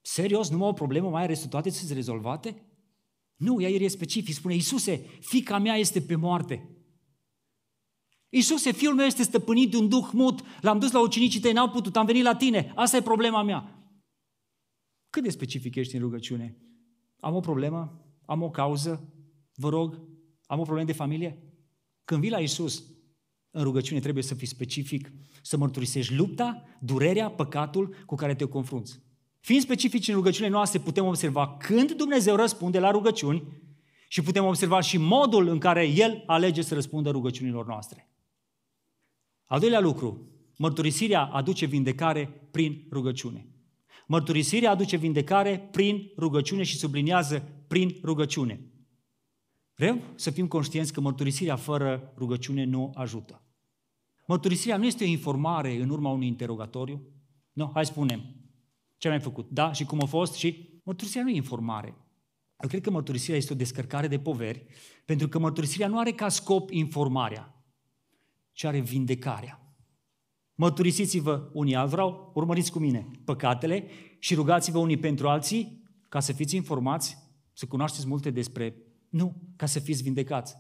[0.02, 2.64] Serios, nu mă o problemă, mai are toate să-ți rezolvate?
[3.36, 6.70] Nu, ea e specific, spune, Iisuse, fica mea este pe moarte.
[8.30, 11.70] Iisuse, fiul meu este stăpânit de un duh mut, l-am dus la ucenicii tăi, n-au
[11.70, 13.92] putut, am venit la tine, asta e problema mea.
[15.10, 16.64] Cât de specific ești în rugăciune?
[17.20, 18.02] Am o problemă?
[18.26, 19.14] Am o cauză?
[19.56, 20.02] Vă rog?
[20.46, 21.44] Am o problemă de familie?
[22.06, 22.84] Când vii la Isus,
[23.52, 29.00] în rugăciune trebuie să fii specific, să mărturisești lupta, durerea, păcatul cu care te confrunți.
[29.40, 33.44] Fiind specifici în rugăciunile noastre, putem observa când Dumnezeu răspunde la rugăciuni
[34.08, 38.10] și putem observa și modul în care El alege să răspundă rugăciunilor noastre.
[39.46, 40.28] Al doilea lucru,
[40.58, 43.48] mărturisirea aduce vindecare prin rugăciune.
[44.12, 48.60] Mărturisirea aduce vindecare prin rugăciune și subliniază prin rugăciune.
[49.76, 53.42] Vreau să fim conștienți că mărturisirea fără rugăciune nu ajută.
[54.28, 57.02] Mărturisirea nu este o informare în urma unui interogatoriu.
[57.54, 58.22] Nu, hai spunem.
[58.98, 59.50] Ce am mai făcut?
[59.50, 60.34] Da, și cum a fost?
[60.34, 61.88] Și mărturisirea nu e informare.
[62.64, 64.66] Eu cred că mărturisirea este o descărcare de poveri,
[65.06, 67.64] pentru că mărturisirea nu are ca scop informarea,
[68.52, 69.69] ci are vindecarea.
[70.60, 76.34] Mărturisiți-vă unii alții, vreau, urmăriți cu mine păcatele și rugați-vă unii pentru alții ca să
[76.34, 77.18] fiți informați,
[77.54, 78.76] să cunoașteți multe despre...
[79.10, 80.56] Nu, ca să fiți vindecați.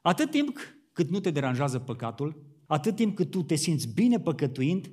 [0.00, 0.58] Atât timp
[0.92, 4.90] cât nu te deranjează păcatul, atât timp cât tu te simți bine păcătuind,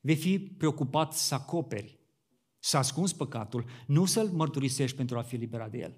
[0.00, 1.98] vei fi preocupat să acoperi,
[2.58, 5.96] să ascunzi păcatul, nu să-l mărturisești pentru a fi liberat de el.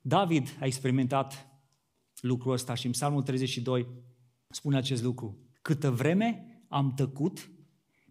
[0.00, 1.48] David a experimentat
[2.20, 3.86] lucrul ăsta și în Psalmul 32
[4.48, 5.38] spune acest lucru.
[5.64, 7.50] Câtă vreme am tăcut,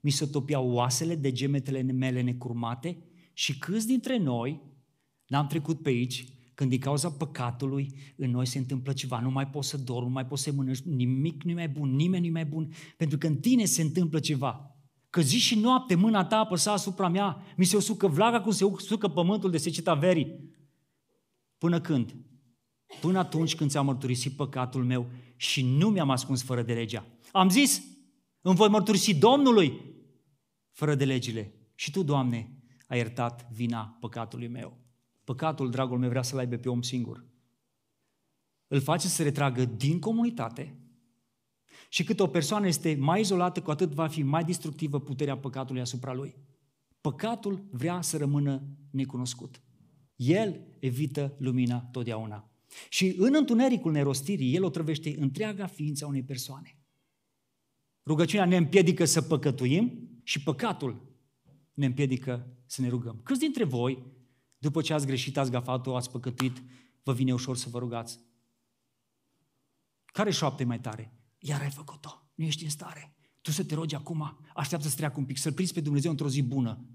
[0.01, 2.97] mi se topiau oasele de gemetele mele necurmate
[3.33, 4.61] și câți dintre noi
[5.27, 9.47] n-am trecut pe aici când din cauza păcatului în noi se întâmplă ceva, nu mai
[9.47, 12.27] poți să dormi, nu mai poți să mănânci, nimic nu e mai bun, nimeni nu
[12.27, 14.77] e mai bun, pentru că în tine se întâmplă ceva.
[15.09, 18.65] Că zi și noapte mâna ta apăsa asupra mea, mi se usucă vlaga cum se
[18.65, 20.53] usucă pământul de seceta verii.
[21.57, 22.15] Până când?
[23.01, 27.12] Până atunci când ți-am mărturisit păcatul meu și nu mi-am ascuns fără de legea.
[27.33, 27.83] Am zis,
[28.41, 29.95] îmi voi mărturisi Domnului
[30.71, 31.53] fără de legile.
[31.75, 34.77] Și Tu, Doamne, ai iertat vina păcatului meu.
[35.23, 37.25] Păcatul, dragul meu, vrea să-l aibă pe om singur.
[38.67, 40.77] Îl face să retragă din comunitate
[41.89, 45.81] și cât o persoană este mai izolată, cu atât va fi mai destructivă puterea păcatului
[45.81, 46.35] asupra lui.
[47.01, 49.61] Păcatul vrea să rămână necunoscut.
[50.15, 52.51] El evită lumina totdeauna.
[52.89, 56.77] Și în întunericul nerostirii, el o trăvește întreaga ființă a unei persoane.
[58.05, 61.11] Rugăciunea ne împiedică să păcătuim și păcatul
[61.73, 63.19] ne împiedică să ne rugăm.
[63.23, 64.03] Câți dintre voi,
[64.57, 66.63] după ce ați greșit, ați gafat-o, ați păcătuit,
[67.03, 68.19] vă vine ușor să vă rugați?
[70.05, 71.13] Care șoapte mai tare?
[71.39, 73.15] Iar ai făcut-o, nu ești în stare.
[73.41, 76.29] Tu să te rogi acum, așteaptă să treacă un pic, să-L prinzi pe Dumnezeu într-o
[76.29, 76.85] zi bună.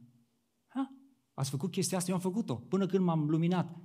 [0.66, 0.94] Ha?
[1.34, 3.76] Ați făcut chestia asta, eu am făcut-o, până când m-am luminat.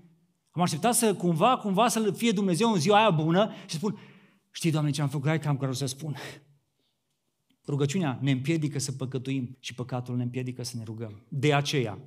[0.51, 3.97] Am așteptat să cumva, cumva să fie Dumnezeu în ziua aia bună și spun,
[4.51, 5.27] știi, Doamne, ce am făcut?
[5.27, 6.15] Hai că am care să spun.
[7.67, 11.25] Rugăciunea ne împiedică să păcătuim și păcatul ne împiedică să ne rugăm.
[11.29, 11.99] De aceea,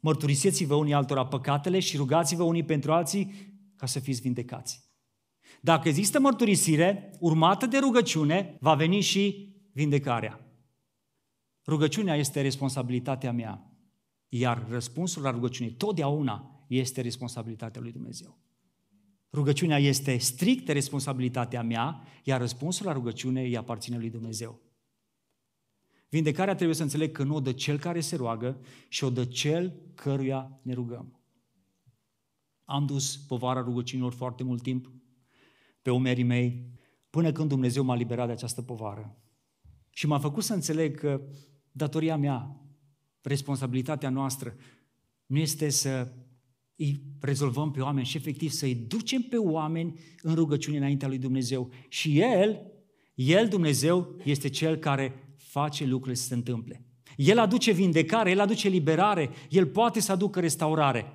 [0.00, 4.84] mărturisiți-vă unii altora păcatele și rugați-vă unii pentru alții ca să fiți vindecați.
[5.60, 10.40] Dacă există mărturisire urmată de rugăciune, va veni și vindecarea.
[11.66, 13.70] Rugăciunea este responsabilitatea mea,
[14.28, 18.38] iar răspunsul la rugăciune totdeauna este responsabilitatea lui Dumnezeu.
[19.32, 24.65] Rugăciunea este strict responsabilitatea mea, iar răspunsul la rugăciune îi aparține lui Dumnezeu.
[26.08, 29.24] Vindecarea trebuie să înțeleg că nu o dă cel care se roagă și o dă
[29.24, 31.20] cel căruia ne rugăm.
[32.64, 34.90] Am dus povara rugăciunilor foarte mult timp
[35.82, 36.70] pe umerii mei,
[37.10, 39.16] până când Dumnezeu m-a liberat de această povară.
[39.90, 41.20] Și m-a făcut să înțeleg că
[41.72, 42.60] datoria mea,
[43.22, 44.56] responsabilitatea noastră,
[45.26, 46.12] nu este să
[46.76, 51.18] îi rezolvăm pe oameni și efectiv să îi ducem pe oameni în rugăciune înaintea lui
[51.18, 51.70] Dumnezeu.
[51.88, 52.72] Și El,
[53.14, 55.25] El, Dumnezeu, este Cel care
[55.60, 56.84] face lucrurile să se întâmple.
[57.16, 61.12] El aduce vindecare, El aduce liberare, El poate să aducă restaurare.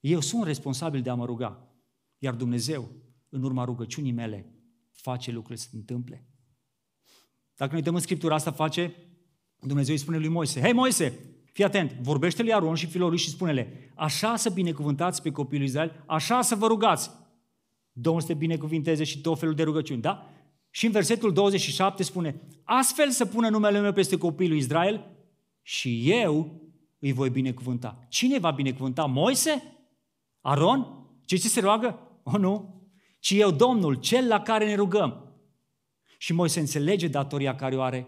[0.00, 1.68] Eu sunt responsabil de a mă ruga.
[2.18, 2.88] Iar Dumnezeu,
[3.28, 4.52] în urma rugăciunii mele,
[4.90, 6.26] face lucrurile să se întâmple.
[7.56, 8.94] Dacă ne uităm în Scriptura asta, face,
[9.60, 11.18] Dumnezeu îi spune lui Moise, Hei Moise,
[11.52, 15.66] fii atent, vorbește lui Aron și fiilor lui și spune-le, așa să binecuvântați pe copilul
[15.66, 17.10] Israel, așa să vă rugați.
[17.92, 20.28] Domnul să te binecuvinteze și tot felul de rugăciuni, da?
[20.74, 25.10] Și în versetul 27 spune, astfel să pună numele meu peste copilul Israel
[25.62, 26.60] și eu
[26.98, 28.06] îi voi binecuvânta.
[28.08, 29.04] Cine va binecuvânta?
[29.04, 29.62] Moise?
[30.40, 31.06] Aron?
[31.24, 31.98] Ce ce se roagă?
[32.22, 32.82] O, nu.
[33.18, 35.34] Ci eu, Domnul, cel la care ne rugăm.
[36.18, 38.06] Și Moise înțelege datoria care o are.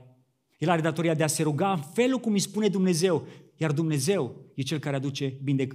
[0.58, 3.26] El are datoria de a se ruga în felul cum îi spune Dumnezeu.
[3.56, 5.68] Iar Dumnezeu e cel care aduce bine,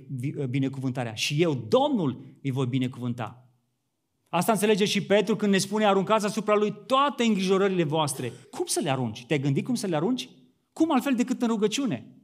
[0.49, 1.13] binecuvântarea.
[1.13, 3.50] Și eu, Domnul, îi voi binecuvânta.
[4.33, 8.33] Asta înțelege și Petru când ne spune aruncați asupra lui toate îngrijorările voastre.
[8.51, 9.25] Cum să le arunci?
[9.25, 10.29] Te-ai gândit cum să le arunci?
[10.73, 12.15] Cum altfel decât în rugăciune?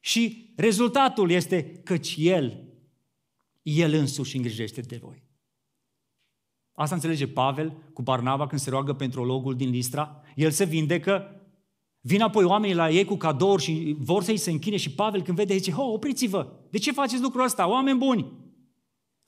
[0.00, 2.64] Și rezultatul este căci El,
[3.62, 5.22] El însuși îngrijește de voi.
[6.72, 10.22] Asta înțelege Pavel cu Barnaba când se roagă pentru logul din Listra.
[10.34, 11.40] El se vindecă,
[12.00, 15.36] vin apoi oamenii la ei cu cadouri și vor să-i se închine și Pavel când
[15.36, 18.32] vede zice, ho, opriți-vă, de ce faceți lucrul ăsta, oameni buni?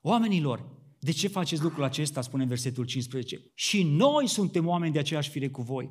[0.01, 3.51] Oamenilor, de ce faceți lucrul acesta, spune în versetul 15?
[3.55, 5.90] Și noi suntem oameni de aceeași fire cu voi.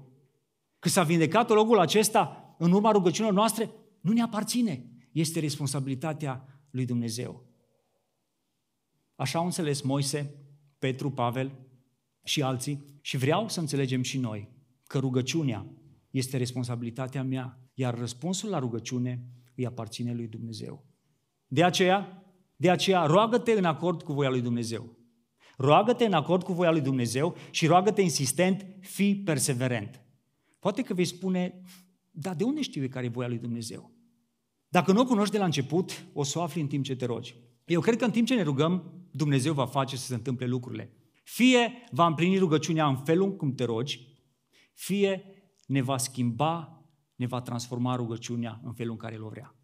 [0.79, 4.91] Că s-a vindecat locul acesta în urma rugăciunilor noastre, nu ne aparține.
[5.11, 7.45] Este responsabilitatea lui Dumnezeu.
[9.15, 10.35] Așa au înțeles Moise,
[10.79, 11.51] Petru, Pavel
[12.23, 14.49] și alții și vreau să înțelegem și noi
[14.83, 15.65] că rugăciunea
[16.09, 19.23] este responsabilitatea mea, iar răspunsul la rugăciune
[19.55, 20.85] îi aparține lui Dumnezeu.
[21.47, 22.23] De aceea,
[22.55, 24.96] de aceea, roagă-te în acord cu voia lui Dumnezeu.
[25.57, 30.01] Roagă-te în acord cu voia lui Dumnezeu și roagă-te insistent, fii perseverent.
[30.59, 31.61] Poate că vei spune,
[32.11, 33.91] dar de unde știu eu care e voia lui Dumnezeu?
[34.67, 37.05] Dacă nu o cunoști de la început, o să o afli în timp ce te
[37.05, 37.35] rogi.
[37.65, 40.91] Eu cred că în timp ce ne rugăm, Dumnezeu va face să se întâmple lucrurile.
[41.23, 44.07] Fie va împlini rugăciunea în felul cum te rogi,
[44.73, 45.23] fie
[45.65, 46.83] ne va schimba,
[47.15, 49.56] ne va transforma rugăciunea în felul în care el o vrea.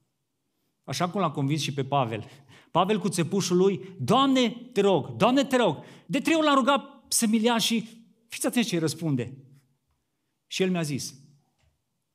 [0.83, 2.25] Așa cum l-a convins și pe Pavel.
[2.71, 5.77] Pavel cu țepușul lui, Doamne, te rog, Doamne, te rog.
[6.05, 7.87] De trei ori l-a rugat să mi și
[8.27, 9.37] fiți atenți ce îi răspunde.
[10.47, 11.13] Și el mi-a zis,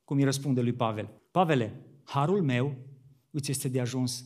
[0.05, 2.77] cum îi răspunde lui Pavel, Pavele, harul meu
[3.31, 4.25] îți este de ajuns,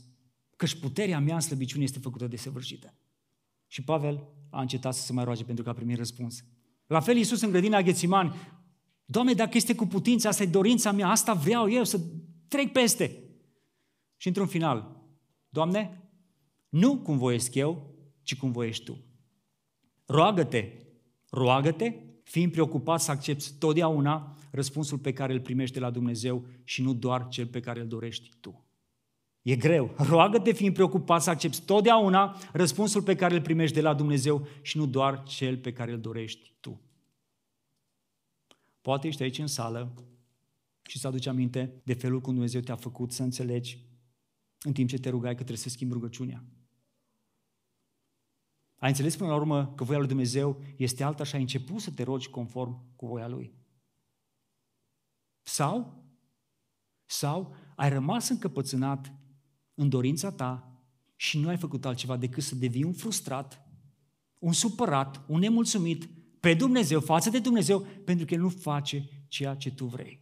[0.56, 2.94] căci puterea mea în slăbiciune este făcută de săvârșită.
[3.66, 6.44] Și Pavel a încetat să se mai roage pentru că a primit răspuns.
[6.86, 8.34] La fel Iisus în grădina Ghețimani,
[9.04, 12.00] Doamne, dacă este cu putință, asta e dorința mea, asta vreau eu, să
[12.48, 13.22] trec peste.
[14.22, 15.02] Și într-un final,
[15.48, 16.02] Doamne,
[16.68, 18.98] nu cum voiesc eu, ci cum voiești Tu.
[20.06, 20.72] Roagă-te,
[21.30, 26.82] roagă-te, fiind preocupat să accepti totdeauna răspunsul pe care îl primești de la Dumnezeu și
[26.82, 28.64] nu doar cel pe care îl dorești tu.
[29.42, 29.94] E greu.
[29.96, 34.76] Roagă-te fiind preocupat să accepti totdeauna răspunsul pe care îl primești de la Dumnezeu și
[34.76, 36.80] nu doar cel pe care îl dorești tu.
[38.80, 39.94] Poate ești aici în sală
[40.82, 43.90] și să aduci aminte de felul cum Dumnezeu te-a făcut să înțelegi
[44.62, 46.44] în timp ce te rugai că trebuie să schimbi rugăciunea.
[48.76, 51.90] Ai înțeles până la urmă că voia lui Dumnezeu este alta și ai început să
[51.90, 53.54] te rogi conform cu voia Lui.
[55.42, 56.04] Sau,
[57.04, 59.14] sau ai rămas încăpățânat
[59.74, 60.82] în dorința ta
[61.16, 63.66] și nu ai făcut altceva decât să devii un frustrat,
[64.38, 66.08] un supărat, un nemulțumit
[66.40, 70.21] pe Dumnezeu, față de Dumnezeu, pentru că El nu face ceea ce tu vrei.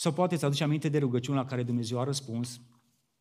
[0.00, 2.60] Sau poate îți aduce aminte de rugăciunea la care Dumnezeu a răspuns,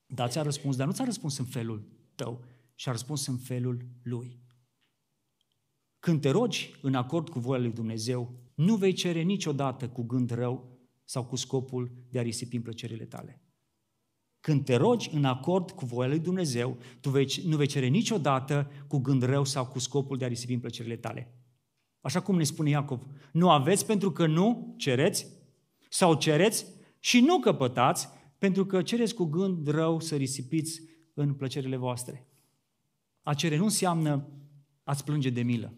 [0.06, 2.44] dar ți-a răspuns, dar nu ți-a răspuns în felul tău,
[2.76, 4.40] și a răspuns în felul lui.
[6.00, 10.30] Când te rogi în acord cu voia lui Dumnezeu, nu vei cere niciodată cu gând
[10.30, 13.44] rău sau cu scopul de a risipi în plăcerile tale.
[14.40, 18.72] Când te rogi în acord cu voia lui Dumnezeu, tu vei, nu vei cere niciodată
[18.88, 21.34] cu gând rău sau cu scopul de a risipi în plăcerile tale.
[22.02, 25.39] Așa cum ne spune Iacov, nu aveți pentru că nu cereți
[25.90, 26.66] sau cereți
[27.00, 30.82] și nu căpătați pentru că cereți cu gând rău să risipiți
[31.14, 32.28] în plăcerile voastre.
[33.24, 34.28] A cere nu înseamnă
[34.84, 35.74] a-ți plânge de milă,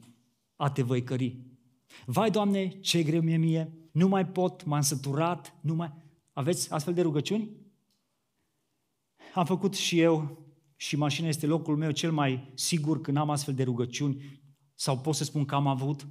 [0.56, 1.40] a te văicări.
[2.06, 5.94] Vai, Doamne, ce greu mie mie, nu mai pot, m-am săturat, nu mai...
[6.34, 7.50] Aveți astfel de rugăciuni?
[9.34, 10.46] Am făcut și eu
[10.76, 14.42] și mașina este locul meu cel mai sigur când am astfel de rugăciuni
[14.74, 16.08] sau pot să spun că am avut,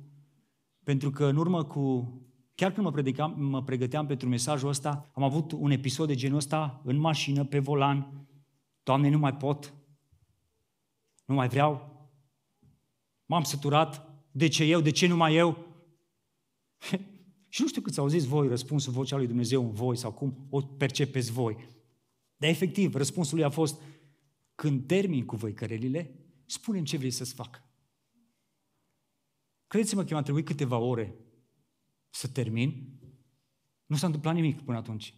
[0.84, 2.14] pentru că în urmă cu,
[2.61, 6.36] chiar când mă, predicam, mă pregăteam pentru mesajul ăsta, am avut un episod de genul
[6.36, 8.26] ăsta în mașină, pe volan,
[8.82, 9.74] Doamne, nu mai pot,
[11.24, 12.00] nu mai vreau,
[13.26, 15.66] m-am săturat, de ce eu, de ce numai eu?
[17.48, 20.61] și nu știu cât auziți voi răspunsul vocea lui Dumnezeu în voi sau cum o
[20.61, 21.56] percepeți voi.
[22.36, 23.80] Dar efectiv, răspunsul lui a fost,
[24.54, 26.14] când termin cu voi cărelile,
[26.46, 27.62] spune ce vrei să-ți fac.
[29.66, 31.14] Credeți-mă că mi-a trebuit câteva ore
[32.11, 32.98] să termin.
[33.86, 35.14] Nu s-a întâmplat nimic până atunci.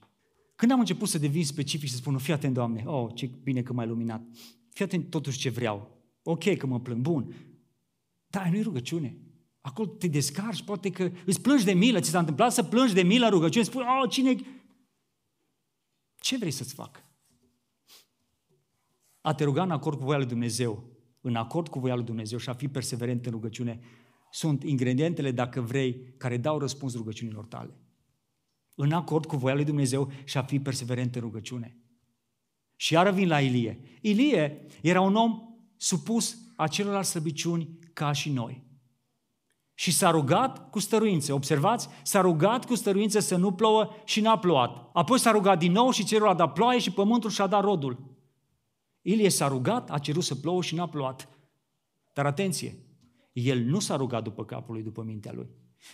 [0.57, 3.63] Când am început să devin specific și să spun, fii atent, Doamne, oh, ce bine
[3.63, 4.23] că m-ai luminat.
[4.69, 5.91] Fii atent totuși ce vreau.
[6.23, 7.35] Ok că mă plâng, bun.
[8.27, 9.17] Dar nu-i rugăciune.
[9.61, 13.03] Acolo te descarci, poate că îți plângi de milă, ți s-a întâmplat să plângi de
[13.03, 14.37] milă rugăciune, spui, oh, cine...
[16.21, 17.05] Ce vrei să-ți fac?
[19.21, 20.85] A te ruga în acord cu voia lui Dumnezeu,
[21.21, 23.81] în acord cu voia lui Dumnezeu și a fi perseverent în rugăciune,
[24.35, 27.77] sunt ingredientele, dacă vrei, care dau răspuns rugăciunilor tale.
[28.75, 31.77] În acord cu voia lui Dumnezeu și a fi perseverent în rugăciune.
[32.77, 33.81] Și iară vin la Ilie.
[34.01, 35.41] Ilie era un om
[35.77, 38.65] supus acelorlalți slăbiciuni ca și noi.
[39.75, 41.35] Și s-a rugat cu stăruință.
[41.35, 41.89] Observați?
[42.03, 44.91] S-a rugat cu stăruință să nu plouă și n-a plouat.
[44.93, 48.17] Apoi s-a rugat din nou și cerul a dat ploaie și pământul și-a dat rodul.
[49.01, 51.29] Ilie s-a rugat, a cerut să plouă și n-a plouat.
[52.13, 52.82] Dar atenție,
[53.33, 55.49] el nu s-a rugat după capul lui, după mintea lui.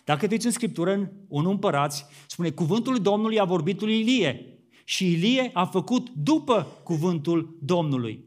[0.05, 4.59] Dacă te în Scriptură, în un împărați, spune, cuvântul Domnului a vorbit lui Ilie.
[4.85, 8.25] Și Ilie a făcut după cuvântul Domnului.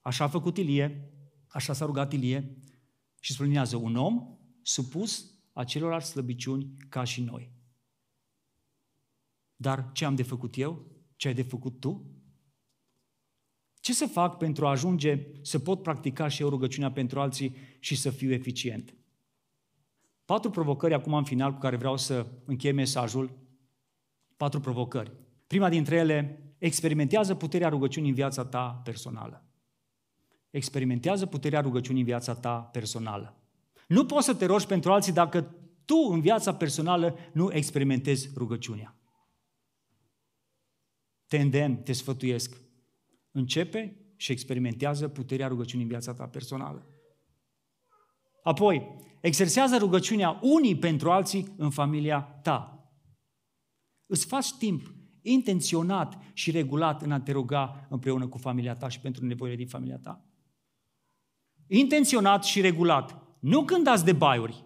[0.00, 1.10] Așa a făcut Ilie,
[1.46, 2.58] așa s-a rugat Ilie
[3.20, 7.50] și spunează un om supus acelorlalți slăbiciuni ca și noi.
[9.56, 10.86] Dar ce am de făcut eu?
[11.16, 12.15] Ce ai de făcut tu?
[13.86, 17.96] Ce să fac pentru a ajunge să pot practica și eu rugăciunea pentru alții și
[17.96, 18.94] să fiu eficient?
[20.24, 23.30] Patru provocări acum în final cu care vreau să închei mesajul.
[24.36, 25.12] Patru provocări.
[25.46, 29.46] Prima dintre ele, experimentează puterea rugăciunii în viața ta personală
[30.50, 33.36] experimentează puterea rugăciunii în viața ta personală.
[33.88, 38.96] Nu poți să te rogi pentru alții dacă tu în viața personală nu experimentezi rugăciunea.
[41.26, 42.65] Te îndemn, te sfătuiesc.
[43.36, 46.86] Începe și experimentează puterea rugăciunii în viața ta personală.
[48.42, 52.90] Apoi, exersează rugăciunea unii pentru alții în familia ta.
[54.06, 59.00] Îți faci timp intenționat și regulat în a te ruga împreună cu familia ta și
[59.00, 60.24] pentru nevoile din familia ta.
[61.66, 63.22] Intenționat și regulat.
[63.40, 64.64] Nu când dați de baiuri.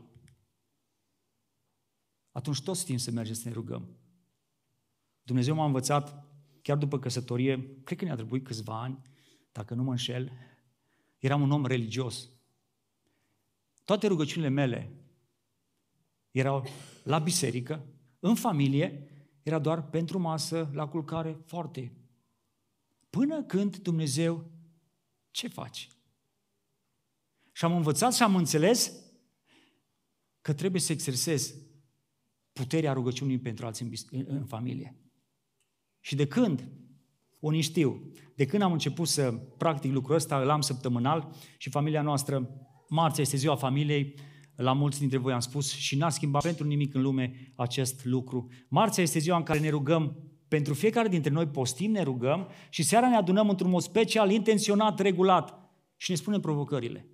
[2.32, 3.96] Atunci toți timp să mergem să ne rugăm.
[5.22, 6.30] Dumnezeu m-a învățat,
[6.62, 9.00] chiar după căsătorie, cred că ne-a trebuit câțiva ani,
[9.52, 10.32] dacă nu mă înșel,
[11.18, 12.28] eram un om religios.
[13.84, 14.92] Toate rugăciunile mele
[16.30, 16.64] erau
[17.02, 17.86] la biserică,
[18.18, 19.08] în familie,
[19.42, 21.92] era doar pentru masă, la culcare, foarte.
[23.11, 24.50] Până când Dumnezeu,
[25.30, 25.88] ce faci?
[27.52, 28.92] Și am învățat și am înțeles
[30.40, 31.54] că trebuie să exersez
[32.52, 34.96] puterea rugăciunii pentru alții în, în familie.
[36.01, 36.68] Și de când,
[37.38, 42.03] unii știu, de când am început să practic lucrul ăsta, îl am săptămânal și familia
[42.03, 42.51] noastră,
[42.88, 44.14] marțea este ziua familiei,
[44.57, 48.48] la mulți dintre voi am spus și n-a schimbat pentru nimic în lume acest lucru.
[48.68, 50.16] Marțea este ziua în care ne rugăm
[50.48, 55.01] pentru fiecare dintre noi postim, ne rugăm și seara ne adunăm într-un mod special, intenționat,
[55.01, 57.09] regulat și ne spunem provocările.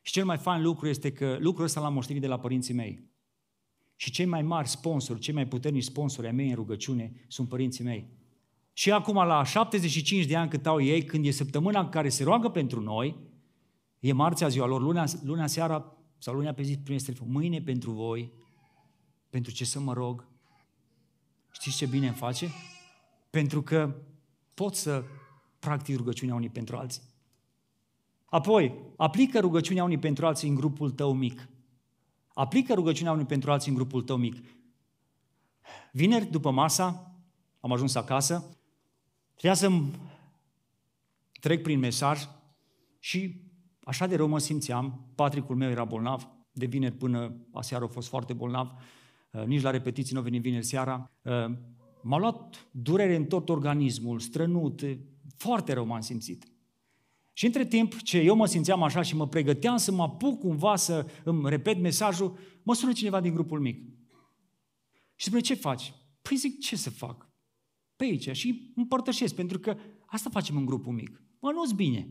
[0.00, 3.10] Și cel mai fain lucru este că lucrul ăsta l-am moștenit de la părinții mei.
[3.96, 7.84] Și cei mai mari sponsori, cei mai puternici sponsori ai mei în rugăciune sunt părinții
[7.84, 8.08] mei.
[8.72, 12.24] Și acum la 75 de ani cât au ei, când e săptămâna în care se
[12.24, 13.16] roagă pentru noi,
[14.00, 17.90] e marțea ziua lor, luna, luna seara sau luna pe zi primesc telefon, mâine pentru
[17.90, 18.32] voi,
[19.30, 20.28] pentru ce să mă rog.
[21.52, 22.48] Știți ce bine îmi face?
[23.30, 23.94] Pentru că
[24.54, 25.04] pot să
[25.58, 27.02] practic rugăciunea unii pentru alții.
[28.24, 31.48] Apoi, aplică rugăciunea unii pentru alții în grupul tău mic.
[32.36, 34.36] Aplică rugăciunea unii pentru alții în grupul tău mic.
[35.92, 37.14] Vineri, după masa,
[37.60, 38.56] am ajuns acasă,
[39.34, 39.70] trebuia să
[41.40, 42.28] trec prin mesaj
[42.98, 43.40] și
[43.84, 45.10] așa de rău mă simțeam.
[45.14, 48.72] Patricul meu era bolnav, de vineri până aseară a fost foarte bolnav,
[49.30, 51.10] uh, nici la repetiții nu a venit vineri seara.
[51.22, 51.56] Uh,
[52.02, 54.82] m-a luat durere în tot organismul, strănut,
[55.36, 56.46] foarte rău m-am simțit.
[57.36, 60.76] Și între timp ce eu mă simțeam așa și mă pregăteam să mă apuc cumva
[60.76, 63.82] să îmi repet mesajul, mă sună cineva din grupul mic.
[65.14, 65.94] Și spune, ce faci?
[66.22, 67.30] Păi zic, ce să fac?
[67.96, 69.76] Pe aici și împărtășesc, pentru că
[70.06, 71.22] asta facem în grupul mic.
[71.40, 72.08] Mă, nu-ți bine.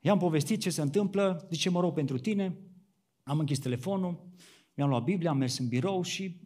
[0.00, 2.58] I-am povestit ce se întâmplă, zice, mă rog pentru tine,
[3.22, 4.28] am închis telefonul,
[4.74, 6.40] mi-am luat Biblia, am mers în birou și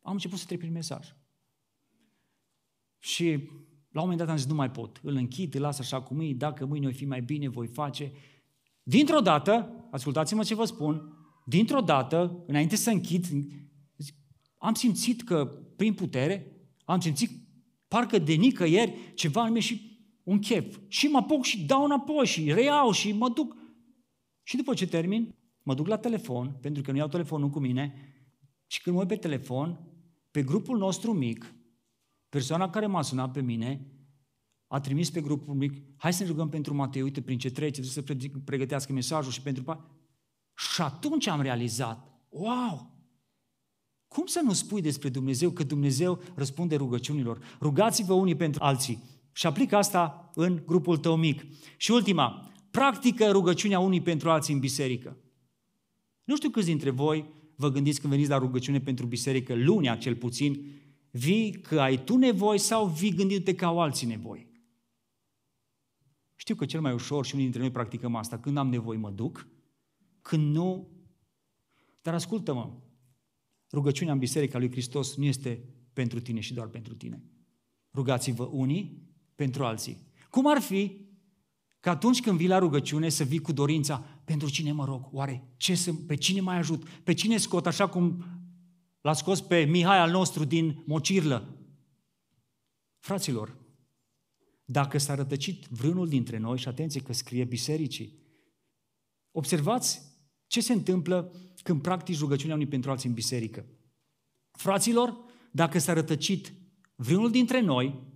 [0.00, 1.16] am început să trec prin mesaj.
[2.98, 3.50] Și
[3.90, 6.20] la un moment dat am zis, nu mai pot, îl închid, îl las așa cum
[6.20, 8.12] e, dacă mâine o fi mai bine, voi face.
[8.82, 11.12] Dintr-o dată, ascultați-mă ce vă spun,
[11.44, 13.26] dintr-o dată, înainte să închid,
[14.58, 15.44] am simțit că,
[15.76, 16.52] prin putere,
[16.84, 17.30] am simțit
[17.88, 20.78] parcă de nicăieri ceva în mine și un chef.
[20.88, 23.56] Și mă apuc și dau înapoi și reiau și mă duc.
[24.42, 27.94] Și după ce termin, mă duc la telefon, pentru că nu iau telefonul cu mine,
[28.66, 29.80] și când mă uit pe telefon,
[30.30, 31.54] pe grupul nostru mic,
[32.28, 33.86] Persoana care m-a sunat pe mine
[34.66, 37.82] a trimis pe grupul mic, hai să ne rugăm pentru Matei, uite prin ce trece,
[37.82, 38.04] să
[38.44, 39.84] pregătească mesajul și pentru...
[40.54, 42.96] Și atunci am realizat, wow,
[44.08, 47.56] cum să nu spui despre Dumnezeu că Dumnezeu răspunde rugăciunilor?
[47.60, 49.02] Rugați-vă unii pentru alții
[49.32, 51.44] și aplică asta în grupul tău mic.
[51.76, 55.16] Și ultima, practică rugăciunea unii pentru alții în biserică.
[56.24, 60.16] Nu știu câți dintre voi vă gândiți când veniți la rugăciune pentru biserică, lunea cel
[60.16, 60.64] puțin,
[61.10, 64.46] Vii că ai tu nevoi sau vii gândindu-te că au alții nevoi?
[66.36, 68.38] Știu că cel mai ușor și unii dintre noi practicăm asta.
[68.38, 69.48] Când am nevoi mă duc,
[70.22, 70.88] când nu...
[72.02, 72.72] Dar ascultă-mă,
[73.72, 77.22] rugăciunea în Biserica lui Hristos nu este pentru tine și doar pentru tine.
[77.94, 79.02] Rugați-vă unii
[79.34, 79.96] pentru alții.
[80.30, 81.06] Cum ar fi
[81.80, 85.48] că atunci când vii la rugăciune să vii cu dorința pentru cine mă rog, oare
[85.56, 88.24] ce să, pe cine mai ajut, pe cine scot, așa cum
[89.00, 91.56] L-a scos pe Mihai al nostru din mocirlă.
[92.98, 93.56] Fraților,
[94.64, 98.18] dacă s-a rătăcit vreunul dintre noi, și atenție că scrie bisericii,
[99.30, 100.02] observați
[100.46, 101.32] ce se întâmplă
[101.62, 103.66] când practici rugăciunea unii pentru alții în biserică.
[104.50, 105.16] Fraților,
[105.50, 106.52] dacă s-a rătăcit
[106.94, 108.06] vreunul dintre noi,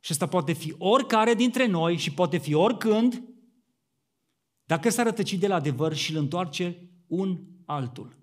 [0.00, 3.22] și asta poate fi oricare dintre noi și poate fi oricând,
[4.64, 8.16] dacă s-a rătăcit de la adevăr și îl întoarce un altul.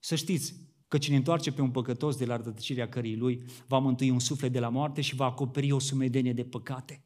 [0.00, 0.54] Să știți
[0.88, 4.52] că cine întoarce pe un păcătos de la rătăcirea cării lui va mântui un suflet
[4.52, 7.04] de la moarte și va acoperi o sumedenie de păcate.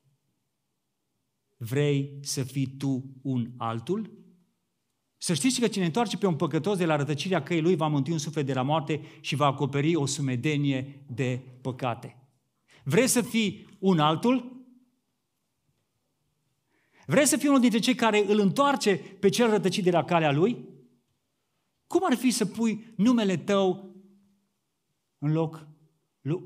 [1.56, 4.22] Vrei să fii tu un altul?
[5.16, 8.12] Să știți că cine întoarce pe un păcătos de la rătăcirea căii lui va mântui
[8.12, 12.18] un suflet de la moarte și va acoperi o sumedenie de păcate.
[12.84, 14.66] Vrei să fii un altul?
[17.06, 20.32] Vrei să fii unul dintre cei care îl întoarce pe cel rătăcit de la calea
[20.32, 20.73] lui?
[21.94, 23.94] Cum ar fi să pui numele tău
[25.18, 25.68] în loc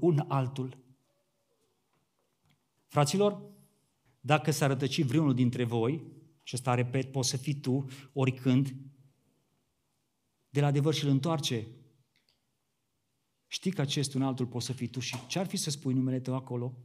[0.01, 0.79] un altul?
[2.87, 3.43] Fraților,
[4.21, 6.03] dacă s-ar rătăci vreunul dintre voi,
[6.43, 8.75] și asta, repet, poți să fii tu oricând,
[10.51, 11.67] de la adevăr și îl întoarce.
[13.47, 15.95] Știi că acest un altul poți să fii tu și ce ar fi să spui
[15.95, 16.79] numele tău acolo?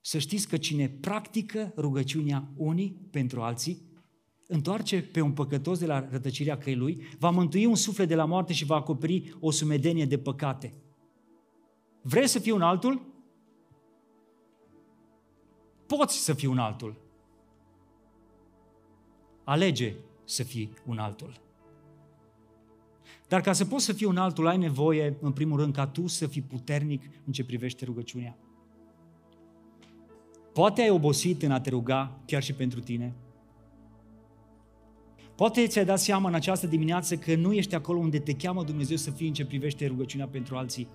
[0.00, 3.91] Să știți că cine practică rugăciunea unii pentru alții,
[4.52, 8.24] întoarce pe un păcătos de la rătăcirea căi lui, va mântui un suflet de la
[8.24, 10.72] moarte și va acoperi o sumedenie de păcate.
[12.02, 13.02] Vrei să fii un altul?
[15.86, 16.96] Poți să fii un altul.
[19.44, 19.94] Alege
[20.24, 21.40] să fii un altul.
[23.28, 26.06] Dar ca să poți să fii un altul, ai nevoie, în primul rând, ca tu
[26.06, 28.36] să fii puternic în ce privește rugăciunea.
[30.52, 33.14] Poate ai obosit în a te ruga chiar și pentru tine.
[35.36, 38.96] Poate ți-ai dat seama în această dimineață că nu ești acolo unde te cheamă Dumnezeu
[38.96, 40.88] să fii în ce privește rugăciunea pentru alții.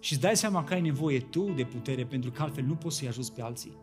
[0.00, 2.96] Și îți dai seama că ai nevoie tu de putere pentru că altfel nu poți
[2.96, 3.76] să-i ajuți pe alții.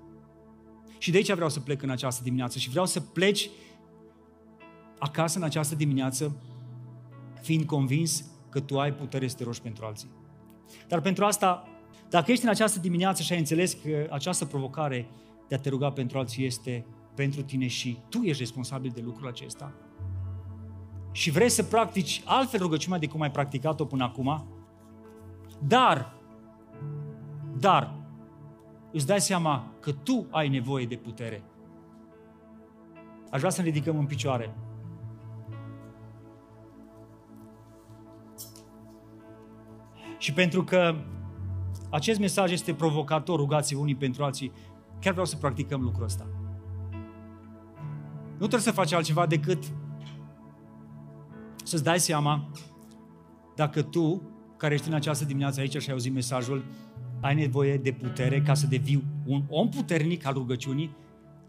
[0.97, 3.49] Și de aici vreau să plec în această dimineață și vreau să pleci
[4.99, 6.36] acasă în această dimineață
[7.41, 10.09] fiind convins că tu ai putere să te rogi pentru alții.
[10.88, 11.68] Dar pentru asta,
[12.09, 15.07] dacă ești în această dimineață și ai înțeles că această provocare
[15.47, 16.86] de a te ruga pentru alții este
[17.16, 19.74] pentru tine și tu ești responsabil de lucrul acesta
[21.16, 24.45] și vrei să practici altfel rugăciunea decât cum ai practicat-o până acum,
[25.59, 26.13] dar,
[27.57, 27.95] dar,
[28.91, 31.43] îți dai seama că tu ai nevoie de putere.
[33.30, 34.55] Aș vrea să ne ridicăm în picioare.
[40.18, 40.95] Și pentru că
[41.89, 44.51] acest mesaj este provocator, rugați unii pentru alții,
[44.99, 46.28] chiar vreau să practicăm lucrul ăsta.
[48.38, 49.64] Nu trebuie să faci altceva decât
[51.64, 52.50] să-ți dai seama
[53.56, 54.22] dacă tu,
[54.58, 56.66] care ești în această dimineață aici și ai auzit mesajul,
[57.22, 60.96] ai nevoie de putere ca să devii un om puternic al rugăciunii,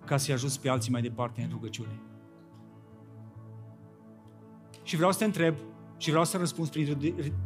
[0.04, 2.00] ca să-i ajuți pe alții mai departe în rugăciune.
[4.82, 5.54] Și vreau să te întreb
[5.96, 6.70] și vreau să răspuns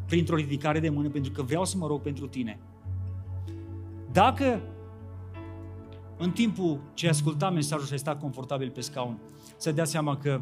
[0.07, 2.61] printr-o ridicare de mână pentru că vreau să mă rog pentru tine.
[4.13, 4.63] Dacă
[6.21, 9.19] în timpul ce asculta mesajul și ai stat confortabil pe scaun,
[9.57, 10.41] să dea seama că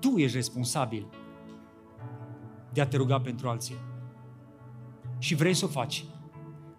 [0.00, 1.06] tu ești responsabil
[2.72, 3.74] de a te ruga pentru alții.
[5.18, 6.04] Și vrei să o faci.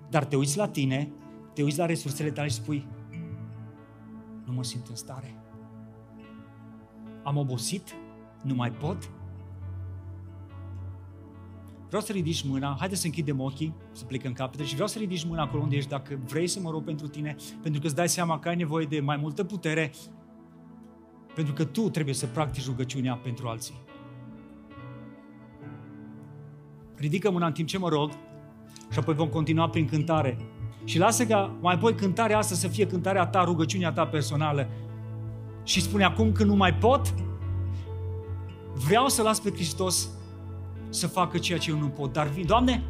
[0.10, 1.12] Dar te uiți la tine,
[1.54, 2.88] te uiți la resursele tale și spui,
[4.46, 5.36] nu mă simt în stare.
[7.24, 7.96] Am obosit,
[8.44, 9.12] nu mai pot.
[11.90, 15.24] Vreau să ridici mâna, haide să închidem ochii, să plecăm capete și vreau să ridici
[15.26, 18.10] mâna acolo unde ești dacă vrei să mă rog pentru tine, pentru că îți dai
[18.10, 19.92] seama că ai nevoie de mai multă putere,
[21.36, 23.74] pentru că tu trebuie să practici rugăciunea pentru alții.
[26.96, 28.12] Ridică mâna în timp ce mă rog
[28.92, 30.38] și apoi vom continua prin cântare.
[30.84, 34.70] Și lasă ca mai apoi cântarea asta să fie cântarea ta, rugăciunea ta personală.
[35.64, 37.14] Și spune acum că nu mai pot,
[38.74, 40.10] vreau să las pe Hristos
[40.90, 42.14] să facă ceea ce eu nu pot.
[42.14, 42.84] Dar vin, Doamne,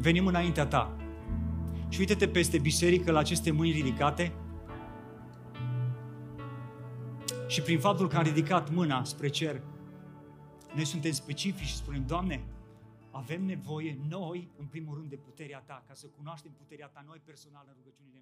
[0.00, 0.96] venim înaintea Ta.
[1.88, 4.32] Și uite-te peste biserică la aceste mâini ridicate
[7.46, 9.62] și prin faptul că am ridicat mâna spre cer,
[10.74, 12.44] noi suntem specifici și spunem, Doamne,
[13.10, 17.20] avem nevoie noi, în primul rând, de puterea Ta, ca să cunoaștem puterea Ta noi
[17.24, 18.21] personal în rugăciunile